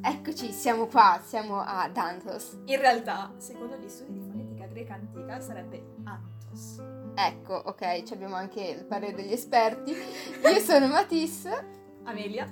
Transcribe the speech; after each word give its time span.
Eccoci, 0.00 0.52
siamo 0.52 0.86
qua, 0.86 1.20
siamo 1.24 1.60
a 1.60 1.88
Dantos. 1.88 2.58
In 2.66 2.78
realtà, 2.78 3.32
secondo 3.38 3.76
gli 3.76 3.88
studi 3.88 4.12
di 4.12 4.20
fonetica 4.20 4.66
greca 4.66 4.94
antica, 4.94 5.40
sarebbe 5.40 5.96
Antos. 6.04 6.80
Ecco, 7.14 7.54
ok, 7.54 8.02
ci 8.04 8.12
abbiamo 8.12 8.36
anche 8.36 8.62
il 8.62 8.84
parere 8.84 9.14
degli 9.14 9.32
esperti. 9.32 9.90
Io 9.92 10.58
sono 10.60 10.86
Matisse. 10.86 11.76
Amelia 12.04 12.44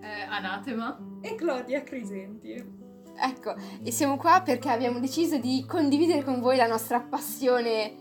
Eh, 0.00 0.22
anatema. 0.28 0.98
e 1.20 1.34
Claudia 1.34 1.82
Crisenti. 1.82 2.80
Ecco, 3.14 3.54
e 3.82 3.92
siamo 3.92 4.16
qua 4.16 4.40
perché 4.40 4.70
abbiamo 4.70 4.98
deciso 4.98 5.36
di 5.38 5.64
condividere 5.68 6.24
con 6.24 6.40
voi 6.40 6.56
la 6.56 6.66
nostra 6.66 7.00
passione 7.00 7.96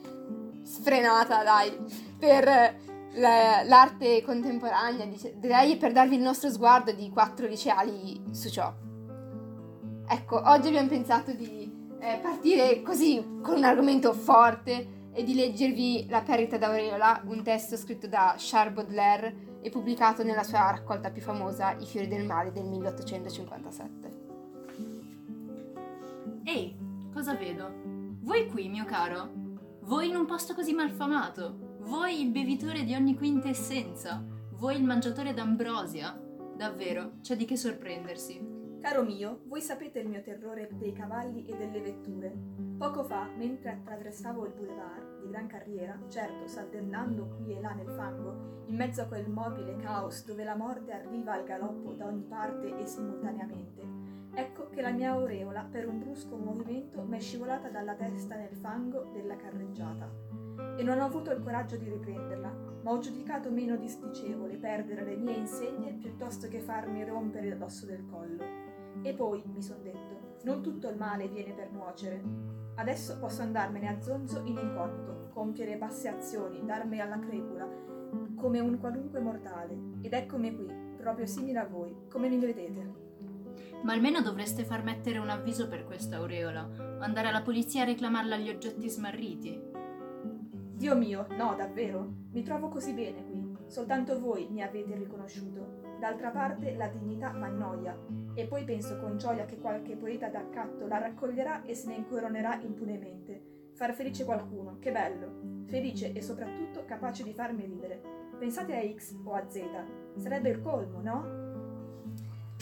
sfrenata, 0.63 1.43
dai, 1.43 1.77
per 2.17 2.79
la- 3.13 3.63
l'arte 3.63 4.21
contemporanea, 4.23 5.07
direi 5.35 5.77
per 5.77 5.91
darvi 5.91 6.15
il 6.15 6.21
nostro 6.21 6.49
sguardo 6.49 6.91
di 6.91 7.09
quattro 7.09 7.47
liceali 7.47 8.21
su 8.31 8.49
ciò. 8.49 8.73
Ecco, 10.07 10.41
oggi 10.49 10.67
abbiamo 10.67 10.87
pensato 10.89 11.31
di 11.33 11.79
eh, 11.99 12.19
partire 12.21 12.81
così 12.81 13.39
con 13.41 13.55
un 13.57 13.63
argomento 13.63 14.11
forte 14.13 14.99
e 15.13 15.23
di 15.23 15.33
leggervi 15.35 16.07
La 16.09 16.21
perdita 16.21 16.57
d'Aureola, 16.57 17.21
un 17.25 17.43
testo 17.43 17.77
scritto 17.77 18.07
da 18.07 18.35
Charles 18.37 18.73
Baudelaire 18.73 19.59
e 19.61 19.69
pubblicato 19.69 20.23
nella 20.23 20.43
sua 20.43 20.71
raccolta 20.71 21.11
più 21.11 21.21
famosa 21.21 21.75
I 21.77 21.85
fiori 21.85 22.07
del 22.07 22.25
mare 22.25 22.51
del 22.51 22.65
1857. 22.65 24.19
Ehi, 26.43 26.75
cosa 27.13 27.35
vedo? 27.35 27.69
Voi 28.21 28.47
qui, 28.49 28.67
mio 28.69 28.85
caro? 28.85 29.29
Voi 29.81 30.07
in 30.09 30.15
un 30.15 30.25
posto 30.25 30.53
così 30.53 30.73
malfamato? 30.73 31.69
Voi 31.83 32.21
il 32.21 32.29
bevitore 32.29 32.83
di 32.83 32.93
ogni 32.93 33.15
quintessenza? 33.15 34.23
Voi 34.51 34.75
il 34.75 34.83
mangiatore 34.83 35.33
d'ambrosia? 35.33 36.17
Davvero, 36.55 37.13
c'è 37.21 37.35
di 37.35 37.45
che 37.45 37.57
sorprendersi. 37.57 38.79
Caro 38.79 39.03
mio, 39.03 39.41
voi 39.47 39.61
sapete 39.61 39.99
il 39.99 40.07
mio 40.07 40.21
terrore 40.21 40.69
dei 40.73 40.93
cavalli 40.93 41.43
e 41.45 41.57
delle 41.57 41.81
vetture. 41.81 42.33
Poco 42.77 43.03
fa, 43.03 43.27
mentre 43.35 43.71
attraversavo 43.71 44.45
il 44.45 44.53
boulevard 44.53 45.21
di 45.21 45.29
gran 45.29 45.47
carriera, 45.47 45.99
certo 46.07 46.47
saltellando 46.47 47.39
qui 47.43 47.57
e 47.57 47.59
là 47.59 47.73
nel 47.73 47.89
fango, 47.89 48.63
in 48.67 48.75
mezzo 48.75 49.01
a 49.01 49.05
quel 49.05 49.27
mobile 49.27 49.75
caos 49.77 50.23
dove 50.23 50.43
la 50.43 50.55
morte 50.55 50.93
arriva 50.93 51.33
al 51.33 51.43
galoppo 51.43 51.93
da 51.93 52.05
ogni 52.05 52.23
parte 52.23 52.77
e 52.77 52.85
simultaneamente, 52.85 53.81
ecco 54.35 54.69
che 54.69 54.81
la 54.81 54.91
mia 54.91 55.11
aureola, 55.11 55.67
per 55.69 55.87
un 55.87 55.99
brusco 55.99 56.37
movimento, 56.37 57.01
m'è 57.01 57.19
scivolata 57.19 57.69
dalla 57.69 57.95
testa 57.95 58.35
nel 58.35 58.55
fango 58.55 59.09
della 59.11 59.35
carreggiata. 59.35 60.40
E 60.77 60.83
non 60.83 60.99
ho 60.99 61.05
avuto 61.05 61.31
il 61.31 61.41
coraggio 61.41 61.77
di 61.77 61.89
riprenderla, 61.89 62.69
ma 62.83 62.91
ho 62.91 62.99
giudicato 62.99 63.51
meno 63.51 63.75
disdicevole 63.75 64.57
perdere 64.57 65.03
le 65.03 65.15
mie 65.15 65.35
insegne 65.35 65.93
piuttosto 65.93 66.47
che 66.47 66.59
farmi 66.59 67.05
rompere 67.05 67.55
l'osso 67.55 67.85
del 67.85 68.05
collo. 68.09 68.43
E 69.03 69.13
poi, 69.13 69.43
mi 69.45 69.61
son 69.61 69.81
detto, 69.83 70.37
non 70.43 70.61
tutto 70.61 70.89
il 70.89 70.97
male 70.97 71.27
viene 71.27 71.53
per 71.53 71.71
nuocere. 71.71 72.21
Adesso 72.75 73.19
posso 73.19 73.41
andarmene 73.41 73.87
a 73.89 74.01
zonzo 74.01 74.41
in 74.45 74.57
incognito, 74.57 75.29
compiere 75.33 75.77
basse 75.77 76.07
azioni, 76.07 76.65
darmi 76.65 76.99
alla 76.99 77.19
crepula, 77.19 77.67
come 78.35 78.59
un 78.59 78.79
qualunque 78.79 79.19
mortale. 79.19 79.77
Ed 80.01 80.13
eccomi 80.13 80.55
qui, 80.55 80.67
proprio 80.97 81.25
simile 81.25 81.59
a 81.59 81.67
voi, 81.67 81.95
come 82.09 82.29
mi 82.29 82.39
vedete. 82.39 83.09
Ma 83.83 83.93
almeno 83.93 84.21
dovreste 84.21 84.63
far 84.63 84.83
mettere 84.83 85.17
un 85.17 85.29
avviso 85.29 85.67
per 85.67 85.85
questa 85.85 86.17
aureola, 86.17 86.69
o 86.77 87.01
andare 87.01 87.27
alla 87.27 87.41
polizia 87.41 87.81
a 87.83 87.85
reclamarla 87.85 88.35
agli 88.35 88.49
oggetti 88.49 88.89
smarriti. 88.89 89.70
Dio 90.81 90.95
mio, 90.95 91.27
no, 91.37 91.53
davvero. 91.55 92.11
Mi 92.31 92.41
trovo 92.41 92.67
così 92.69 92.93
bene 92.93 93.23
qui. 93.23 93.55
Soltanto 93.67 94.19
voi 94.19 94.47
mi 94.49 94.63
avete 94.63 94.95
riconosciuto. 94.95 95.97
D'altra 95.99 96.31
parte 96.31 96.73
la 96.73 96.87
dignità 96.87 97.31
m'annoia. 97.31 97.95
E 98.33 98.47
poi 98.47 98.63
penso 98.63 98.97
con 98.97 99.15
gioia 99.15 99.45
che 99.45 99.59
qualche 99.59 99.95
poeta 99.95 100.29
d'accatto 100.29 100.87
la 100.87 100.97
raccoglierà 100.97 101.61
e 101.65 101.75
se 101.75 101.89
ne 101.89 101.97
incoronerà 101.97 102.59
impunemente. 102.61 103.69
Far 103.75 103.93
felice 103.93 104.25
qualcuno, 104.25 104.79
che 104.79 104.91
bello. 104.91 105.65
Felice 105.67 106.13
e 106.13 106.21
soprattutto 106.23 106.83
capace 106.83 107.21
di 107.21 107.33
farmi 107.33 107.63
ridere. 107.63 108.01
Pensate 108.39 108.75
a 108.75 108.81
X 108.81 109.15
o 109.23 109.33
a 109.35 109.47
Z. 109.47 109.61
Sarebbe 110.15 110.49
il 110.49 110.63
colmo, 110.63 110.99
no? 110.99 112.15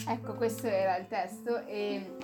Ecco, 0.09 0.33
questo 0.33 0.67
era 0.67 0.97
il 0.97 1.07
testo 1.07 1.65
e 1.65 2.17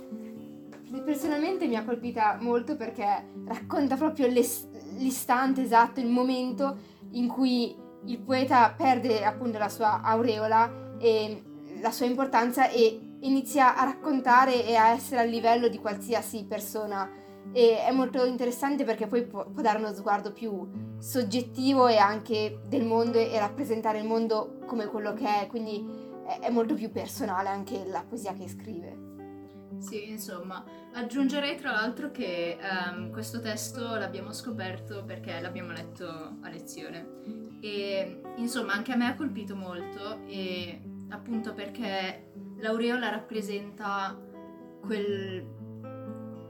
personalmente 1.06 1.68
mi 1.68 1.78
ha 1.78 1.86
colpita 1.86 2.38
molto 2.42 2.76
perché 2.76 3.06
racconta 3.46 3.96
proprio 3.96 4.28
l'es- 4.28 4.68
l'istante 4.98 5.62
esatto, 5.62 6.00
il 6.00 6.08
momento 6.08 6.78
in 7.12 7.28
cui 7.28 7.76
il 8.06 8.20
poeta 8.20 8.74
perde 8.76 9.24
appunto 9.24 9.58
la 9.58 9.70
sua 9.70 10.02
aureola 10.02 10.98
e 11.00 11.44
la 11.82 11.92
sua 11.92 12.06
importanza 12.06 12.70
e 12.70 13.18
inizia 13.22 13.76
a 13.76 13.84
raccontare 13.86 14.66
e 14.66 14.76
a 14.76 14.90
essere 14.90 15.22
a 15.22 15.24
livello 15.24 15.68
di 15.68 15.80
qualsiasi 15.80 16.46
persona 16.46 17.10
e 17.52 17.84
è 17.86 17.92
molto 17.92 18.26
interessante 18.26 18.84
perché 18.84 19.08
poi 19.08 19.26
può, 19.26 19.46
può 19.50 19.62
dare 19.62 19.78
uno 19.78 19.94
sguardo 19.94 20.32
più 20.32 20.68
soggettivo 20.98 21.88
e 21.88 21.98
anche 21.98 22.60
del 22.68 22.86
mondo 22.86 23.18
e 23.18 23.38
rappresentare 23.40 24.00
il 24.00 24.06
mondo 24.06 24.58
come 24.66 24.88
quello 24.88 25.14
che 25.14 25.42
è, 25.42 25.48
quindi 25.48 25.86
è, 26.26 26.40
è 26.40 26.50
molto 26.50 26.74
più 26.74 26.92
personale 26.92 27.50
anche 27.50 27.86
la 27.86 28.04
poesia 28.08 28.34
che 28.34 28.48
scrive. 28.48 29.15
Sì, 29.78 30.10
insomma, 30.10 30.64
aggiungerei 30.94 31.58
tra 31.58 31.72
l'altro 31.72 32.12
che 32.12 32.58
ehm, 32.60 33.12
questo 33.12 33.40
testo 33.40 33.96
l'abbiamo 33.96 34.34
scoperto 34.34 35.04
perché 35.06 35.40
l'abbiamo 35.40 35.72
letto 35.72 36.08
a 36.42 36.50
lezione. 36.50 37.60
E 37.62 38.22
insomma 38.38 38.74
anche 38.74 38.92
a 38.92 38.96
me 38.96 39.08
ha 39.08 39.16
colpito 39.16 39.56
molto 39.56 40.26
e 40.28 40.82
appunto 41.10 41.54
perché 41.54 42.32
l'aureola 42.58 43.10
rappresenta 43.10 44.18
quel 44.82 45.54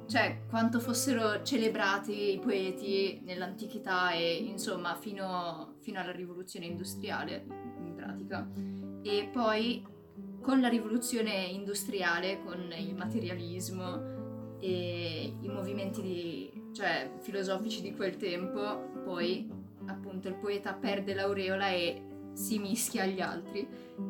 cioè 0.08 0.42
quanto 0.48 0.80
fossero 0.80 1.42
celebrati 1.42 2.34
i 2.34 2.40
poeti 2.40 3.22
nell'antichità 3.24 4.12
e 4.12 4.36
insomma 4.36 4.96
fino, 4.96 5.78
fino 5.82 6.00
alla 6.00 6.12
rivoluzione 6.12 6.68
industriale 6.68 7.46
in 7.84 7.94
pratica. 7.96 8.48
E 9.02 9.30
poi 9.32 9.84
con 10.46 10.62
la 10.62 10.68
rivoluzione 10.68 11.48
industriale, 11.48 12.40
con 12.44 12.72
il 12.78 12.96
materialismo 12.96 14.60
e 14.60 15.34
i 15.42 15.48
movimenti 15.48 16.04
di- 16.04 16.70
cioè, 16.72 17.14
filosofici 17.22 17.82
di 17.82 17.96
quel 17.96 18.16
tempo, 18.16 18.92
poi 19.04 19.52
appunto 19.88 20.28
il 20.28 20.36
poeta 20.36 20.74
perde 20.74 21.16
l'aureola 21.16 21.70
e 21.70 22.00
si 22.34 22.60
mischia 22.60 23.04
agli 23.04 23.22
altri. 23.22 23.68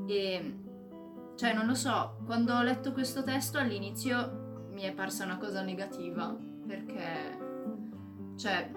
E 0.07 0.55
cioè, 1.35 1.53
non 1.53 1.67
lo 1.67 1.73
so, 1.73 2.17
quando 2.25 2.53
ho 2.53 2.63
letto 2.63 2.91
questo 2.91 3.23
testo 3.23 3.57
all'inizio 3.57 4.67
mi 4.73 4.81
è 4.81 4.91
parsa 4.91 5.23
una 5.23 5.37
cosa 5.37 5.61
negativa, 5.61 6.37
perché 6.67 7.37
cioè 8.35 8.69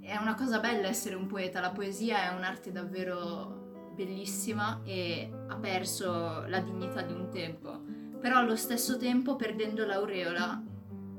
è 0.00 0.16
una 0.16 0.34
cosa 0.34 0.58
bella 0.58 0.88
essere 0.88 1.16
un 1.16 1.26
poeta, 1.26 1.60
la 1.60 1.70
poesia 1.70 2.30
è 2.30 2.34
un'arte 2.34 2.72
davvero 2.72 3.61
bellissima 3.94 4.80
e 4.84 5.30
ha 5.48 5.56
perso 5.56 6.44
la 6.46 6.60
dignità 6.60 7.02
di 7.02 7.12
un 7.12 7.28
tempo, 7.30 7.80
però 8.20 8.38
allo 8.38 8.56
stesso 8.56 8.96
tempo 8.96 9.36
perdendo 9.36 9.84
l'aureola 9.84 10.62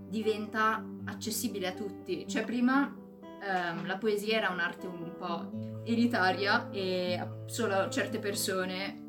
diventa 0.08 0.84
accessibile 1.06 1.68
a 1.68 1.74
tutti, 1.74 2.28
cioè 2.28 2.44
prima 2.44 2.96
ehm, 3.42 3.86
la 3.86 3.98
poesia 3.98 4.38
era 4.38 4.50
un'arte 4.50 4.88
un 4.88 5.14
po' 5.18 5.82
elitaria 5.84 6.70
e 6.70 7.22
solo 7.46 7.90
certe 7.90 8.20
persone 8.20 9.02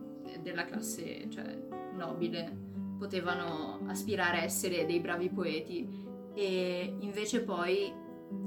della 0.42 0.64
classe 0.64 1.28
cioè, 1.30 1.58
nobile 1.94 2.62
potevano 2.98 3.80
aspirare 3.86 4.38
a 4.38 4.42
essere 4.42 4.86
dei 4.86 5.00
bravi 5.00 5.30
poeti. 5.30 6.02
E 6.34 6.96
invece 7.00 7.42
poi 7.42 7.92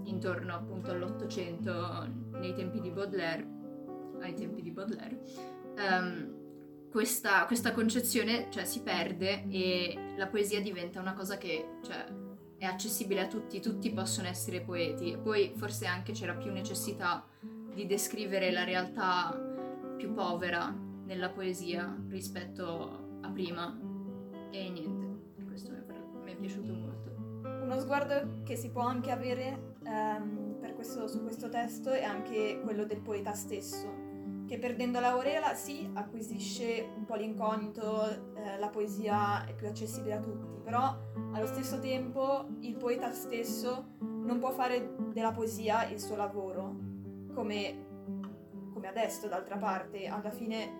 intorno 0.03 0.53
appunto 0.53 0.91
all'Ottocento 0.91 2.05
nei 2.31 2.53
tempi 2.53 2.81
di 2.81 2.89
Baudelaire 2.89 3.56
ai 4.21 4.33
tempi 4.33 4.61
di 4.61 4.71
Baudelaire, 4.71 5.19
ehm, 5.77 6.89
questa, 6.89 7.45
questa 7.45 7.71
concezione 7.71 8.47
cioè, 8.49 8.65
si 8.65 8.81
perde 8.81 9.45
e 9.49 10.13
la 10.17 10.27
poesia 10.27 10.61
diventa 10.61 10.99
una 10.99 11.13
cosa 11.13 11.37
che 11.37 11.77
cioè, 11.83 12.05
è 12.57 12.65
accessibile 12.65 13.21
a 13.21 13.27
tutti, 13.27 13.59
tutti 13.59 13.91
possono 13.91 14.27
essere 14.27 14.61
poeti. 14.61 15.11
E 15.11 15.17
poi 15.17 15.53
forse 15.55 15.85
anche 15.85 16.13
c'era 16.13 16.33
più 16.33 16.51
necessità 16.51 17.25
di 17.73 17.85
descrivere 17.85 18.51
la 18.51 18.63
realtà 18.63 19.37
più 19.95 20.13
povera 20.13 20.73
nella 21.05 21.29
poesia 21.29 21.95
rispetto 22.09 23.19
a 23.21 23.29
prima. 23.29 23.77
E 24.51 24.69
niente, 24.69 25.43
questo 25.45 25.71
mi 25.71 25.77
è, 25.77 25.83
mi 26.23 26.31
è 26.31 26.35
piaciuto 26.35 26.73
molto. 26.73 27.15
Uno 27.63 27.79
sguardo 27.79 28.41
che 28.43 28.55
si 28.55 28.69
può 28.71 28.81
anche 28.81 29.11
avere 29.11 29.75
per 30.59 30.73
questo- 30.73 31.07
su 31.07 31.21
questo 31.21 31.49
testo 31.49 31.91
è 31.91 32.03
anche 32.03 32.59
quello 32.63 32.85
del 32.85 33.01
poeta 33.01 33.33
stesso, 33.33 34.06
che 34.47 34.57
perdendo 34.57 34.99
l'aureola 34.99 35.53
sì 35.53 35.87
acquisisce 35.93 36.89
un 36.95 37.05
po' 37.05 37.15
l'incognito, 37.15 38.33
eh, 38.35 38.57
la 38.57 38.69
poesia 38.69 39.45
è 39.45 39.53
più 39.53 39.67
accessibile 39.67 40.15
a 40.15 40.19
tutti, 40.19 40.47
però 40.63 40.97
allo 41.33 41.45
stesso 41.45 41.79
tempo 41.79 42.47
il 42.61 42.75
poeta 42.75 43.11
stesso 43.11 43.95
non 43.99 44.39
può 44.39 44.51
fare 44.51 44.95
della 45.11 45.33
poesia 45.33 45.87
il 45.89 45.99
suo 45.99 46.15
lavoro, 46.15 46.75
come, 47.33 47.85
come 48.73 48.87
adesso 48.87 49.27
d'altra 49.27 49.57
parte, 49.57 50.07
alla 50.07 50.31
fine 50.31 50.71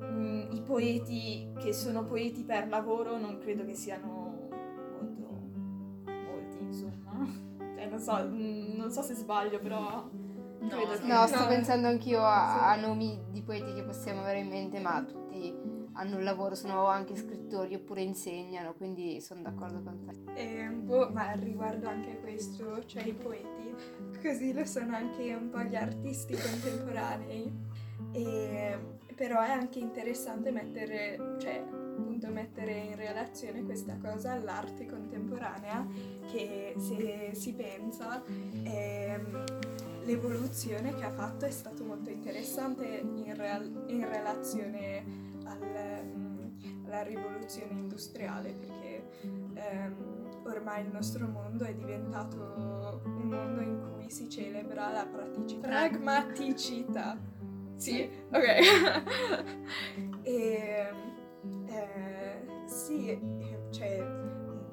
mm, 0.00 0.52
i 0.52 0.62
poeti 0.62 1.52
che 1.58 1.72
sono 1.72 2.04
poeti 2.04 2.44
per 2.44 2.68
lavoro 2.68 3.18
non 3.18 3.38
credo 3.38 3.64
che 3.64 3.74
siano 3.74 4.48
molto 5.00 5.28
molti, 6.06 6.58
insomma. 6.60 7.46
Cioè, 7.78 7.86
non 7.86 8.00
so, 8.00 8.24
mm, 8.24 8.76
non 8.76 8.90
so 8.90 9.02
se 9.02 9.14
sbaglio, 9.14 9.60
però 9.60 10.08
No, 10.60 10.68
credo 10.68 11.06
no. 11.06 11.26
sto 11.26 11.46
pensando 11.46 11.86
anch'io 11.88 12.22
a, 12.22 12.70
a 12.70 12.76
nomi 12.76 13.20
di 13.30 13.42
poeti 13.42 13.72
che 13.74 13.82
possiamo 13.82 14.20
avere 14.20 14.40
in 14.40 14.48
mente, 14.48 14.80
ma 14.80 15.02
tutti 15.04 15.54
hanno 15.94 16.16
un 16.16 16.24
lavoro, 16.24 16.54
sono 16.54 16.86
anche 16.86 17.16
scrittori 17.16 17.74
oppure 17.74 18.02
insegnano, 18.02 18.74
quindi 18.74 19.20
sono 19.20 19.42
d'accordo 19.42 19.82
con 19.82 20.04
te. 20.04 20.32
E, 20.34 20.68
boh, 20.68 21.10
ma 21.10 21.32
riguardo 21.32 21.88
anche 21.88 22.18
questo, 22.20 22.84
cioè 22.86 23.02
i 23.02 23.12
poeti, 23.12 23.74
così 24.22 24.52
lo 24.52 24.64
sono 24.64 24.94
anche 24.94 25.34
un 25.34 25.50
po' 25.50 25.62
gli 25.62 25.74
artisti 25.74 26.34
contemporanei. 26.34 27.52
E, 28.12 28.78
però 29.14 29.40
è 29.40 29.50
anche 29.50 29.80
interessante 29.80 30.52
mettere, 30.52 31.36
cioè, 31.40 31.64
appunto 31.98 32.28
mettere 32.28 32.72
in 32.74 32.96
relazione 32.96 33.64
questa 33.64 33.96
cosa 34.00 34.32
all'arte 34.32 34.86
contemporanea 34.86 35.84
che 36.30 36.74
se 36.78 37.30
si 37.32 37.52
pensa 37.54 38.22
ehm, 38.62 39.44
l'evoluzione 40.08 40.94
che 40.94 41.04
ha 41.04 41.12
fatto 41.12 41.44
è 41.44 41.50
stato 41.50 41.84
molto 41.84 42.08
interessante 42.08 42.86
in, 42.86 43.34
real- 43.36 43.84
in 43.88 44.08
relazione 44.08 45.04
al, 45.44 45.62
ehm, 45.62 46.84
alla 46.86 47.02
rivoluzione 47.02 47.72
industriale 47.72 48.54
perché 48.54 49.04
ehm, 49.52 50.40
ormai 50.46 50.84
il 50.84 50.90
nostro 50.90 51.26
mondo 51.26 51.64
è 51.64 51.74
diventato 51.74 52.36
un 53.04 53.28
mondo 53.28 53.60
in 53.60 53.92
cui 53.92 54.10
si 54.10 54.30
celebra 54.30 54.90
la 54.90 55.04
praticità. 55.04 55.68
Pragmaticità. 55.68 57.18
Sì, 57.76 58.08
ok. 58.32 58.46
e, 60.24 60.90
eh, 61.66 62.46
sì, 62.64 63.10
eh, 63.10 63.20
cioè 63.70 63.98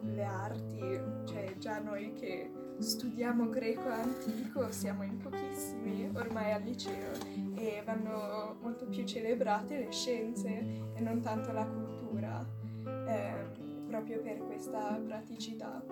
le 0.02 0.24
arti, 0.24 1.02
cioè 1.26 1.58
già 1.58 1.80
noi 1.80 2.14
che 2.14 2.50
studiamo 2.77 3.50
greco 3.50 3.88
antico 3.88 4.69
siamo 4.72 5.04
in 5.04 5.18
pochissimi 5.18 6.10
ormai 6.13 6.51
al 6.51 6.63
liceo 6.63 7.13
e 7.56 7.81
vanno 7.86 8.57
molto 8.62 8.86
più 8.88 9.06
celebrate 9.06 9.77
le 9.77 9.92
scienze 9.92 10.50
e 10.94 11.00
non 11.00 11.22
tanto 11.22 11.51
la 11.51 11.66
cultura, 11.66 12.45
ehm, 12.83 13.88
proprio 13.88 14.22
per 14.22 14.38
questa 14.39 15.00
praticità. 15.06 15.83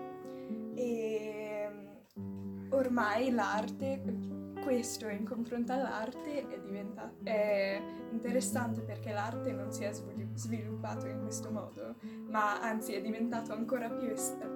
E 0.75 1.69
ormai 2.69 3.31
l'arte, 3.31 4.01
questo 4.63 5.07
in 5.09 5.25
confronto 5.25 5.73
all'arte 5.73 6.47
è 6.47 6.59
diventato 6.59 7.23
è 7.23 7.81
interessante 8.11 8.81
perché 8.81 9.11
l'arte 9.11 9.51
non 9.51 9.71
si 9.71 9.83
è 9.83 9.91
svil- 9.91 10.29
sviluppato 10.35 11.07
in 11.07 11.21
questo 11.21 11.51
modo, 11.51 11.95
ma 12.29 12.61
anzi 12.61 12.93
è 12.93 13.01
diventato 13.01 13.53
ancora 13.53 13.89
più 13.89 14.11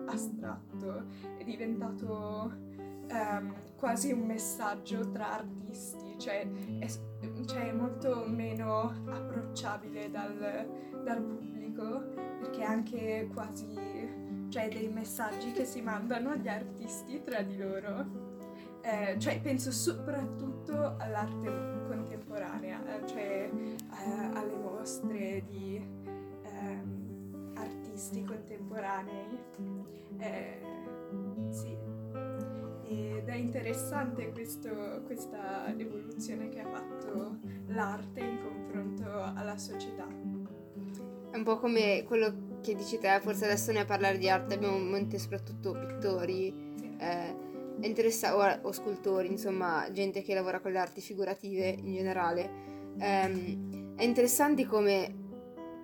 astratto, 0.06 1.06
è 1.38 1.44
diventato 1.44 2.51
ehm, 3.07 3.75
quasi 3.75 4.12
un 4.12 4.25
messaggio 4.25 5.09
tra 5.09 5.33
artisti, 5.33 6.15
cioè 6.18 6.48
è, 6.80 6.88
cioè 7.45 7.69
è 7.69 7.71
molto 7.71 8.25
meno 8.27 8.94
approcciabile 9.07 10.10
dal, 10.10 11.01
dal 11.03 11.21
pubblico 11.21 12.13
perché 12.39 12.63
anche 12.63 13.30
quasi 13.33 13.65
cioè 14.50 14.69
dei 14.69 14.88
messaggi 14.88 15.51
che 15.51 15.65
si 15.65 15.81
mandano 15.81 16.31
agli 16.31 16.48
artisti 16.48 17.21
tra 17.24 17.42
di 17.42 17.57
loro. 17.57 18.37
Eh, 18.81 19.15
cioè 19.19 19.41
penso 19.41 19.71
soprattutto 19.71 20.95
all'arte 20.97 21.50
contemporanea, 21.88 22.81
eh, 23.01 23.07
cioè 23.07 23.50
eh, 23.53 24.29
alle 24.33 24.56
mostre 24.56 25.44
di 25.50 25.75
ehm, 26.44 27.51
artisti 27.56 28.24
contemporanei. 28.24 29.39
Eh, 30.19 30.62
sì. 31.50 31.75
Ed 32.89 33.27
è 33.27 33.35
interessante 33.35 34.31
questo- 34.31 35.01
questa 35.06 35.68
evoluzione 35.77 36.47
che 36.50 36.62
ha 36.62 36.69
fatto 36.69 37.38
l'arte 37.68 38.19
in 38.21 38.39
confronto 38.41 39.12
alla 39.35 39.57
società. 39.57 40.06
È 41.29 41.35
un 41.35 41.44
po' 41.44 41.57
come 41.59 42.03
quello 42.07 42.45
che 42.62 42.74
dici 42.74 42.97
te, 43.00 43.19
forse 43.21 43.44
adesso 43.45 43.71
ne 43.74 43.81
a 43.81 43.85
parlare 43.85 44.18
di 44.18 44.29
arte 44.29 44.53
abbiamo 44.56 44.77
in 44.77 44.88
mente 44.89 45.19
soprattutto 45.19 45.74
pittori, 45.74 46.74
Sì. 46.77 46.95
eh, 47.00 47.35
è 47.79 48.31
o, 48.33 48.68
o 48.68 48.71
scultori, 48.71 49.27
insomma, 49.27 49.88
gente 49.91 50.21
che 50.21 50.33
lavora 50.33 50.59
con 50.59 50.71
le 50.71 50.79
arti 50.79 51.01
figurative 51.01 51.68
in 51.68 51.94
generale. 51.94 52.50
Ehm, 53.00 53.95
è 53.95 54.03
interessante 54.03 54.65
come 54.65 55.25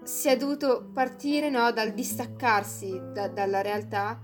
si 0.03 0.27
è 0.27 0.37
dovuto 0.37 0.89
partire 0.93 1.49
no, 1.49 1.71
dal 1.71 1.91
distaccarsi 1.93 2.99
da- 3.13 3.27
dalla 3.29 3.61
realtà, 3.61 4.19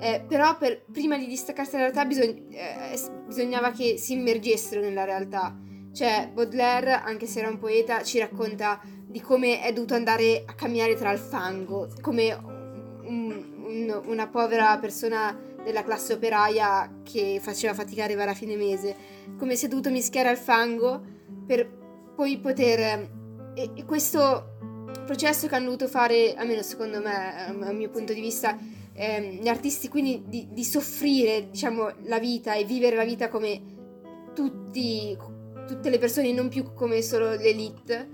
eh, 0.00 0.24
però 0.26 0.56
per- 0.56 0.84
prima 0.90 1.16
di 1.16 1.26
distaccarsi 1.26 1.72
dalla 1.72 1.84
realtà 1.84 2.04
bisog- 2.04 2.52
eh, 2.52 2.98
bisognava 3.26 3.70
che 3.70 3.96
si 3.96 4.14
immergessero 4.14 4.80
nella 4.80 5.04
realtà. 5.04 5.56
Cioè, 5.92 6.30
Baudelaire, 6.32 6.92
anche 6.92 7.26
se 7.26 7.40
era 7.40 7.48
un 7.48 7.58
poeta, 7.58 8.02
ci 8.02 8.18
racconta 8.18 8.80
di 9.06 9.20
come 9.20 9.60
è 9.60 9.72
dovuto 9.72 9.94
andare 9.94 10.44
a 10.46 10.54
camminare 10.54 10.94
tra 10.94 11.10
il 11.10 11.18
fango, 11.18 11.88
come 12.00 12.32
un- 13.02 13.58
un- 13.64 14.02
una 14.06 14.28
povera 14.28 14.78
persona 14.78 15.36
della 15.64 15.82
classe 15.82 16.14
operaia 16.14 17.00
che 17.02 17.38
faceva 17.40 17.74
fatica 17.74 18.04
arrivare 18.04 18.30
a 18.30 18.34
fine 18.34 18.56
mese, 18.56 18.96
come 19.36 19.56
si 19.56 19.66
è 19.66 19.68
dovuto 19.68 19.90
mischiare 19.90 20.28
al 20.28 20.38
fango 20.38 21.02
per 21.46 21.68
poi 22.14 22.38
poter... 22.38 23.18
E, 23.54 23.70
e 23.74 23.84
questo 23.84 24.58
processo 25.04 25.48
che 25.48 25.54
hanno 25.54 25.66
dovuto 25.66 25.88
fare, 25.88 26.34
almeno 26.34 26.62
secondo 26.62 27.00
me, 27.00 27.54
dal 27.58 27.74
mio 27.74 27.90
punto 27.90 28.12
di 28.12 28.20
vista, 28.20 28.56
ehm, 28.92 29.40
gli 29.40 29.48
artisti 29.48 29.88
quindi 29.88 30.22
di, 30.26 30.48
di 30.50 30.64
soffrire, 30.64 31.50
diciamo, 31.50 31.92
la 32.04 32.18
vita 32.18 32.54
e 32.54 32.64
vivere 32.64 32.96
la 32.96 33.04
vita 33.04 33.28
come 33.28 33.60
tutti, 34.34 35.16
tutte 35.66 35.90
le 35.90 35.98
persone, 35.98 36.32
non 36.32 36.48
più 36.48 36.72
come 36.74 37.02
solo 37.02 37.34
l'elite, 37.34 38.08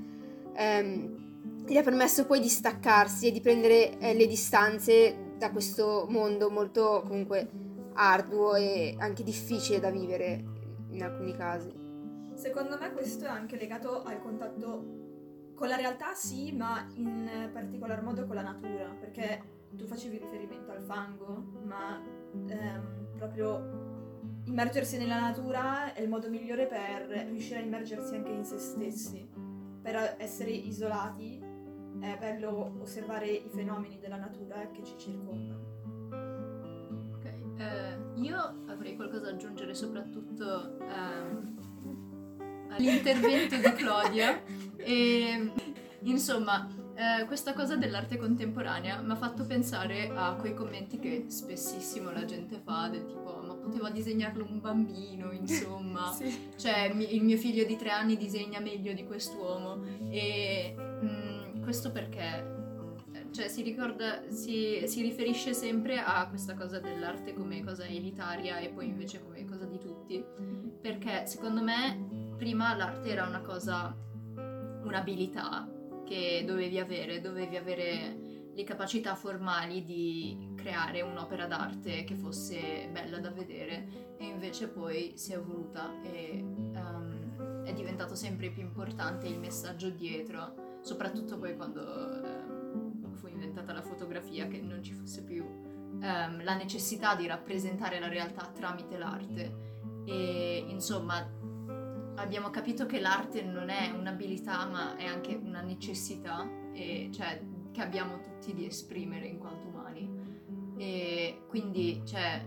ehm, 0.54 1.24
gli 1.66 1.76
ha 1.76 1.82
permesso 1.82 2.24
poi 2.26 2.40
di 2.40 2.48
staccarsi 2.48 3.26
e 3.26 3.32
di 3.32 3.40
prendere 3.40 3.98
eh, 3.98 4.14
le 4.14 4.26
distanze 4.26 5.25
da 5.36 5.50
questo 5.50 6.06
mondo 6.08 6.50
molto 6.50 7.02
comunque 7.06 7.48
arduo 7.94 8.54
e 8.54 8.94
anche 8.98 9.22
difficile 9.22 9.80
da 9.80 9.90
vivere 9.90 10.44
in 10.90 11.02
alcuni 11.02 11.34
casi. 11.34 11.72
Secondo 12.34 12.76
me 12.78 12.92
questo 12.92 13.24
è 13.24 13.28
anche 13.28 13.56
legato 13.56 14.02
al 14.02 14.20
contatto 14.20 15.04
con 15.54 15.68
la 15.68 15.76
realtà, 15.76 16.12
sì, 16.12 16.52
ma 16.52 16.86
in 16.94 17.50
particolar 17.52 18.02
modo 18.02 18.26
con 18.26 18.34
la 18.34 18.42
natura, 18.42 18.94
perché 19.00 19.42
tu 19.74 19.86
facevi 19.86 20.18
riferimento 20.18 20.70
al 20.70 20.82
fango, 20.82 21.42
ma 21.64 22.00
ehm, 22.46 23.14
proprio 23.16 24.40
immergersi 24.44 24.98
nella 24.98 25.18
natura 25.18 25.94
è 25.94 26.02
il 26.02 26.08
modo 26.08 26.28
migliore 26.28 26.66
per 26.66 27.06
riuscire 27.26 27.60
a 27.60 27.62
immergersi 27.62 28.14
anche 28.14 28.30
in 28.30 28.44
se 28.44 28.58
stessi. 28.58 29.26
Per 29.82 30.16
essere 30.18 30.50
isolati 30.50 31.42
è 32.00 32.16
bello 32.18 32.76
osservare 32.80 33.26
i 33.26 33.48
fenomeni 33.48 33.98
della 33.98 34.16
natura 34.16 34.68
che 34.72 34.82
ci 34.84 34.94
circondano. 34.98 35.74
Ok, 37.14 37.24
eh, 37.58 37.98
io 38.20 38.64
avrei 38.66 38.96
qualcosa 38.96 39.24
da 39.24 39.30
aggiungere 39.30 39.74
soprattutto 39.74 40.78
ehm, 40.80 41.56
all'intervento 42.70 43.56
di 43.56 43.72
Claudia. 43.74 44.42
E, 44.88 45.52
insomma, 46.02 46.68
eh, 46.94 47.24
questa 47.24 47.54
cosa 47.54 47.74
dell'arte 47.74 48.18
contemporanea 48.18 49.00
mi 49.00 49.10
ha 49.10 49.16
fatto 49.16 49.44
pensare 49.44 50.12
a 50.14 50.34
quei 50.34 50.54
commenti 50.54 51.00
che 51.00 51.24
spessissimo 51.26 52.12
la 52.12 52.24
gente 52.24 52.60
fa 52.62 52.86
del 52.88 53.04
tipo 53.04 53.42
ma 53.44 53.54
poteva 53.54 53.90
disegnarlo 53.90 54.46
un 54.48 54.60
bambino, 54.60 55.32
insomma. 55.32 56.12
Sì. 56.16 56.50
Cioè, 56.56 56.92
mi- 56.94 57.16
il 57.16 57.24
mio 57.24 57.36
figlio 57.36 57.64
di 57.64 57.76
tre 57.76 57.90
anni 57.90 58.16
disegna 58.16 58.60
meglio 58.60 58.92
di 58.92 59.04
quest'uomo. 59.04 59.82
E 60.08 60.74
questo 61.66 61.90
perché? 61.90 62.54
Cioè, 63.32 63.48
si 63.48 63.62
ricorda, 63.62 64.30
si, 64.30 64.84
si 64.86 65.02
riferisce 65.02 65.52
sempre 65.52 65.98
a 65.98 66.28
questa 66.28 66.54
cosa 66.54 66.78
dell'arte 66.78 67.34
come 67.34 67.64
cosa 67.64 67.84
elitaria 67.84 68.58
e 68.58 68.68
poi 68.68 68.86
invece 68.86 69.20
come 69.20 69.44
cosa 69.44 69.64
di 69.64 69.76
tutti. 69.80 70.24
Perché 70.80 71.26
secondo 71.26 71.64
me 71.64 72.34
prima 72.36 72.72
l'arte 72.76 73.08
era 73.10 73.26
una 73.26 73.40
cosa, 73.40 73.92
un'abilità 74.36 75.68
che 76.06 76.44
dovevi 76.46 76.78
avere, 76.78 77.20
dovevi 77.20 77.56
avere 77.56 78.16
le 78.54 78.62
capacità 78.62 79.16
formali 79.16 79.82
di 79.82 80.52
creare 80.54 81.00
un'opera 81.02 81.46
d'arte 81.46 82.04
che 82.04 82.14
fosse 82.14 82.88
bella 82.92 83.18
da 83.18 83.30
vedere 83.30 84.14
e 84.18 84.24
invece 84.24 84.68
poi 84.68 85.14
si 85.16 85.32
è 85.32 85.34
evoluta 85.34 86.00
e 86.02 86.44
è 86.72 86.78
diventato 87.76 88.14
sempre 88.14 88.50
più 88.50 88.62
importante 88.62 89.28
il 89.28 89.38
messaggio 89.38 89.90
dietro, 89.90 90.80
soprattutto 90.80 91.38
poi 91.38 91.54
quando 91.54 92.24
ehm, 92.24 93.14
fu 93.14 93.28
inventata 93.28 93.72
la 93.72 93.82
fotografia, 93.82 94.48
che 94.48 94.60
non 94.60 94.82
ci 94.82 94.92
fosse 94.92 95.22
più 95.22 95.44
ehm, 96.00 96.42
la 96.42 96.56
necessità 96.56 97.14
di 97.14 97.26
rappresentare 97.26 98.00
la 98.00 98.08
realtà 98.08 98.46
tramite 98.46 98.98
l'arte. 98.98 99.74
E 100.04 100.64
insomma, 100.68 101.24
abbiamo 102.16 102.50
capito 102.50 102.86
che 102.86 103.00
l'arte 103.00 103.42
non 103.42 103.68
è 103.68 103.90
un'abilità 103.90 104.66
ma 104.66 104.96
è 104.96 105.04
anche 105.04 105.34
una 105.34 105.60
necessità, 105.60 106.48
e, 106.72 107.10
cioè, 107.12 107.40
che 107.72 107.82
abbiamo 107.82 108.20
tutti 108.20 108.54
di 108.54 108.66
esprimere 108.66 109.26
in 109.26 109.38
quanto 109.38 109.68
umani. 109.68 110.10
E 110.78 111.42
quindi, 111.48 112.02
cioè, 112.04 112.44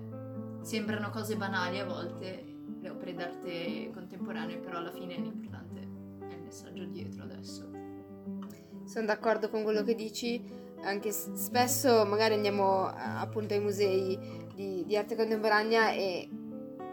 sembrano 0.62 1.10
cose 1.10 1.36
banali 1.36 1.80
a 1.80 1.86
volte, 1.86 2.50
le 2.82 2.90
opere 2.90 3.14
d'arte 3.14 3.90
contemporanee, 3.94 4.58
però 4.58 4.78
alla 4.78 4.92
fine 4.92 5.16
l'importante 5.16 5.80
è 6.30 6.34
il 6.34 6.42
messaggio 6.42 6.86
dietro 6.86 7.24
adesso. 7.24 7.70
Sono 8.86 9.06
d'accordo 9.06 9.50
con 9.50 9.64
quello 9.64 9.84
che 9.84 9.96
dici, 9.96 10.42
anche 10.82 11.12
spesso 11.12 12.06
magari 12.06 12.34
andiamo 12.34 12.86
appunto 12.86 13.54
ai 13.54 13.60
musei 13.60 14.18
di, 14.56 14.84
di 14.86 14.98
arte 14.98 15.16
contemporanea 15.16 15.92
e 15.92 16.28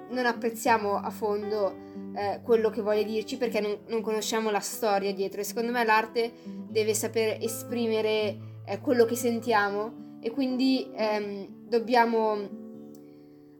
non 0.08 0.26
apprezziamo 0.26 0.96
a 0.96 1.10
fondo 1.10 1.74
eh, 2.14 2.40
quello 2.42 2.70
che 2.70 2.80
vuole 2.80 3.04
dirci 3.04 3.36
perché 3.36 3.60
non, 3.60 3.78
non, 3.88 4.02
conosciamo 4.02 4.50
la 4.50 4.60
storia 4.60 5.12
dietro 5.12 5.40
e 5.40 5.44
secondo 5.44 5.72
me 5.72 5.84
l'arte 5.84 6.32
deve 6.68 6.94
saper 6.94 7.38
esprimere 7.42 8.38
eh, 8.64 8.80
quello 8.80 9.04
che 9.04 9.16
sentiamo 9.16 10.18
e 10.20 10.30
quindi 10.30 10.90
ehm, 10.94 11.68
dobbiamo 11.68 12.64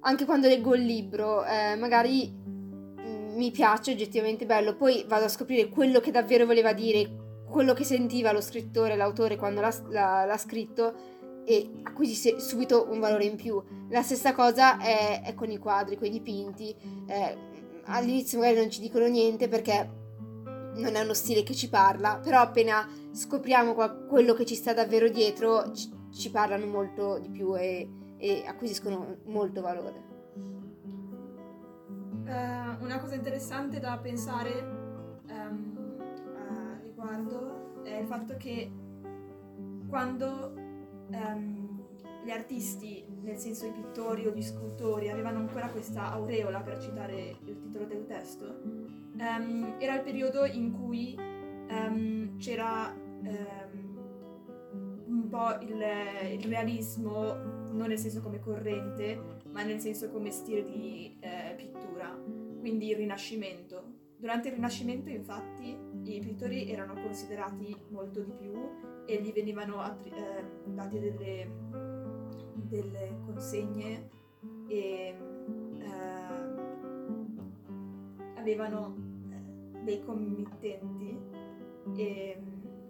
anche 0.06 0.25
quando 0.25 0.46
leggo 0.46 0.75
il 0.75 0.84
libro 0.84 1.44
eh, 1.44 1.75
magari 1.76 2.32
mm, 2.32 3.36
mi 3.36 3.50
piace 3.50 3.92
oggettivamente 3.92 4.46
bello 4.46 4.76
poi 4.76 5.04
vado 5.06 5.25
a 5.25 5.28
scoprire 5.28 5.68
quello 5.68 6.00
che 6.00 6.12
davvero 6.12 6.46
voleva 6.46 6.72
dire 6.72 7.25
quello 7.48 7.75
che 7.75 7.84
sentiva 7.84 8.32
lo 8.32 8.40
scrittore 8.40 8.96
l'autore 8.96 9.36
quando 9.36 9.60
l'ha, 9.60 9.75
l'ha, 9.88 10.25
l'ha 10.25 10.38
scritto 10.38 10.94
e 11.44 11.70
acquisisce 11.84 12.40
subito 12.40 12.88
un 12.90 12.98
valore 12.98 13.25
in 13.25 13.36
più. 13.36 13.62
La 13.90 14.02
stessa 14.02 14.34
cosa 14.34 14.78
è, 14.78 15.22
è 15.22 15.32
con 15.34 15.48
i 15.48 15.58
quadri, 15.58 15.96
con 15.96 16.08
i 16.08 16.10
dipinti. 16.10 16.75
Eh, 17.06 17.36
all'inizio 17.84 18.40
magari 18.40 18.56
non 18.56 18.68
ci 18.68 18.80
dicono 18.80 19.06
niente 19.06 19.46
perché 19.46 19.88
non 20.75 20.96
è 20.96 21.00
uno 21.00 21.14
stile 21.14 21.44
che 21.44 21.54
ci 21.54 21.68
parla, 21.68 22.18
però 22.18 22.40
appena 22.40 22.84
scopriamo 23.12 23.75
quello 24.08 24.34
che 24.34 24.44
ci 24.44 24.56
sta 24.56 24.75
davvero 24.75 25.08
dietro, 25.08 25.72
ci, 25.72 25.88
ci 26.12 26.30
parlano 26.32 26.66
molto 26.66 27.18
di 27.20 27.30
più 27.30 27.56
e, 27.56 27.88
e 28.18 28.44
acquisiscono 28.46 29.18
molto 29.25 29.61
valore. 29.61 30.14
Uh, 32.26 32.82
una 32.82 32.99
cosa 32.99 33.14
interessante 33.14 33.78
da 33.78 33.96
pensare 33.99 34.61
um, 35.28 35.96
a 36.37 36.78
riguardo 36.82 37.82
è 37.85 37.99
il 37.99 38.06
fatto 38.06 38.37
che 38.37 38.70
quando 39.88 40.52
um, 41.08 41.85
gli 42.25 42.30
artisti, 42.30 43.04
nel 43.23 43.37
senso 43.37 43.66
i 43.66 43.70
pittori 43.70 44.26
o 44.26 44.32
gli 44.32 44.42
scultori, 44.42 45.08
avevano 45.08 45.38
ancora 45.38 45.68
questa 45.68 46.11
aureola, 46.11 46.61
per 46.61 46.80
citare 46.80 47.37
il 47.44 47.61
titolo 47.61 47.85
del 47.85 48.04
testo, 48.06 48.61
um, 48.64 49.76
era 49.78 49.94
il 49.94 50.02
periodo 50.02 50.44
in 50.44 50.73
cui 50.73 51.35
c'era 52.38 52.94
un 55.06 55.28
po' 55.28 55.58
il, 55.61 56.40
il, 56.40 56.44
realismo, 56.44 57.55
non 57.76 57.88
nel 57.88 57.99
senso 57.99 58.23
come 58.23 58.40
corrente, 58.40 59.21
ma 59.52 59.62
nel 59.62 59.78
senso 59.78 60.11
come 60.11 60.30
stile 60.30 60.64
di 60.64 61.16
eh, 61.21 61.54
pittura, 61.54 62.18
quindi 62.59 62.88
il 62.88 62.97
Rinascimento. 62.97 64.04
Durante 64.16 64.49
il 64.49 64.54
Rinascimento, 64.54 65.11
infatti, 65.11 65.76
i 66.04 66.21
pittori 66.21 66.71
erano 66.71 66.95
considerati 66.95 67.76
molto 67.90 68.23
di 68.23 68.33
più 68.33 68.52
e 69.06 69.21
gli 69.21 69.33
venivano 69.33 69.80
attri- 69.80 70.11
eh, 70.11 70.45
date 70.64 70.99
delle, 70.99 71.50
delle, 72.54 73.18
consegne 73.25 74.09
e 74.68 75.14
eh, 75.78 75.95
avevano 78.37 78.97
dei 79.85 80.02
committenti 80.02 81.16
e 81.95 82.42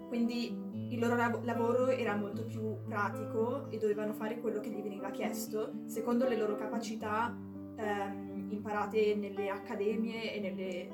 quindi 0.08 0.64
il 0.90 0.98
loro 0.98 1.16
lav- 1.16 1.44
lavoro 1.44 1.88
era 1.88 2.14
molto 2.14 2.44
più 2.44 2.82
pratico 2.84 3.68
e 3.70 3.78
dovevano 3.78 4.12
fare 4.12 4.40
quello 4.40 4.60
che 4.60 4.70
gli 4.70 4.82
veniva 4.82 5.10
chiesto 5.10 5.72
secondo 5.86 6.28
le 6.28 6.36
loro 6.36 6.54
capacità 6.54 7.36
ehm, 7.76 8.50
imparate 8.50 9.14
nelle 9.14 9.48
accademie 9.48 10.34
e 10.34 10.40
nelle, 10.40 10.88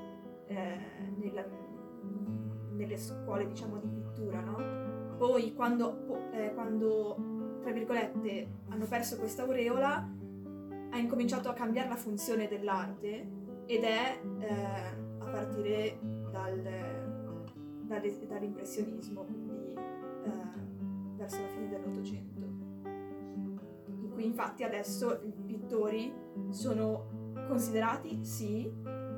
eh, 0.47 0.79
nella, 1.17 1.45
nelle 2.73 2.97
scuole 2.97 3.47
diciamo 3.47 3.79
di 3.79 3.89
pittura, 3.89 4.41
no? 4.41 5.17
Poi 5.17 5.55
quando, 5.55 6.31
eh, 6.33 6.53
quando, 6.55 7.59
tra 7.63 7.71
virgolette, 7.71 8.49
hanno 8.69 8.87
perso 8.87 9.19
questa 9.19 9.43
aureola, 9.43 10.11
ha 10.91 10.99
incominciato 10.99 11.49
a 11.49 11.53
cambiare 11.53 11.89
la 11.89 11.97
funzione 11.97 12.49
dell'arte 12.49 13.41
ed 13.67 13.85
è 13.85 14.21
eh, 14.41 14.53
a 15.19 15.25
partire 15.25 15.99
dal, 16.31 17.02
dall'impressionismo, 18.01 19.25
quindi 19.25 19.75
eh, 19.75 21.17
verso 21.17 21.41
la 21.41 21.49
fine 21.49 21.69
dell'Ottocento. 21.69 22.41
In 23.87 24.11
cui 24.13 24.25
infatti 24.25 24.63
adesso 24.63 25.21
i 25.23 25.33
pittori 25.45 26.13
sono 26.51 27.33
considerati, 27.47 28.25
sì, 28.25 28.71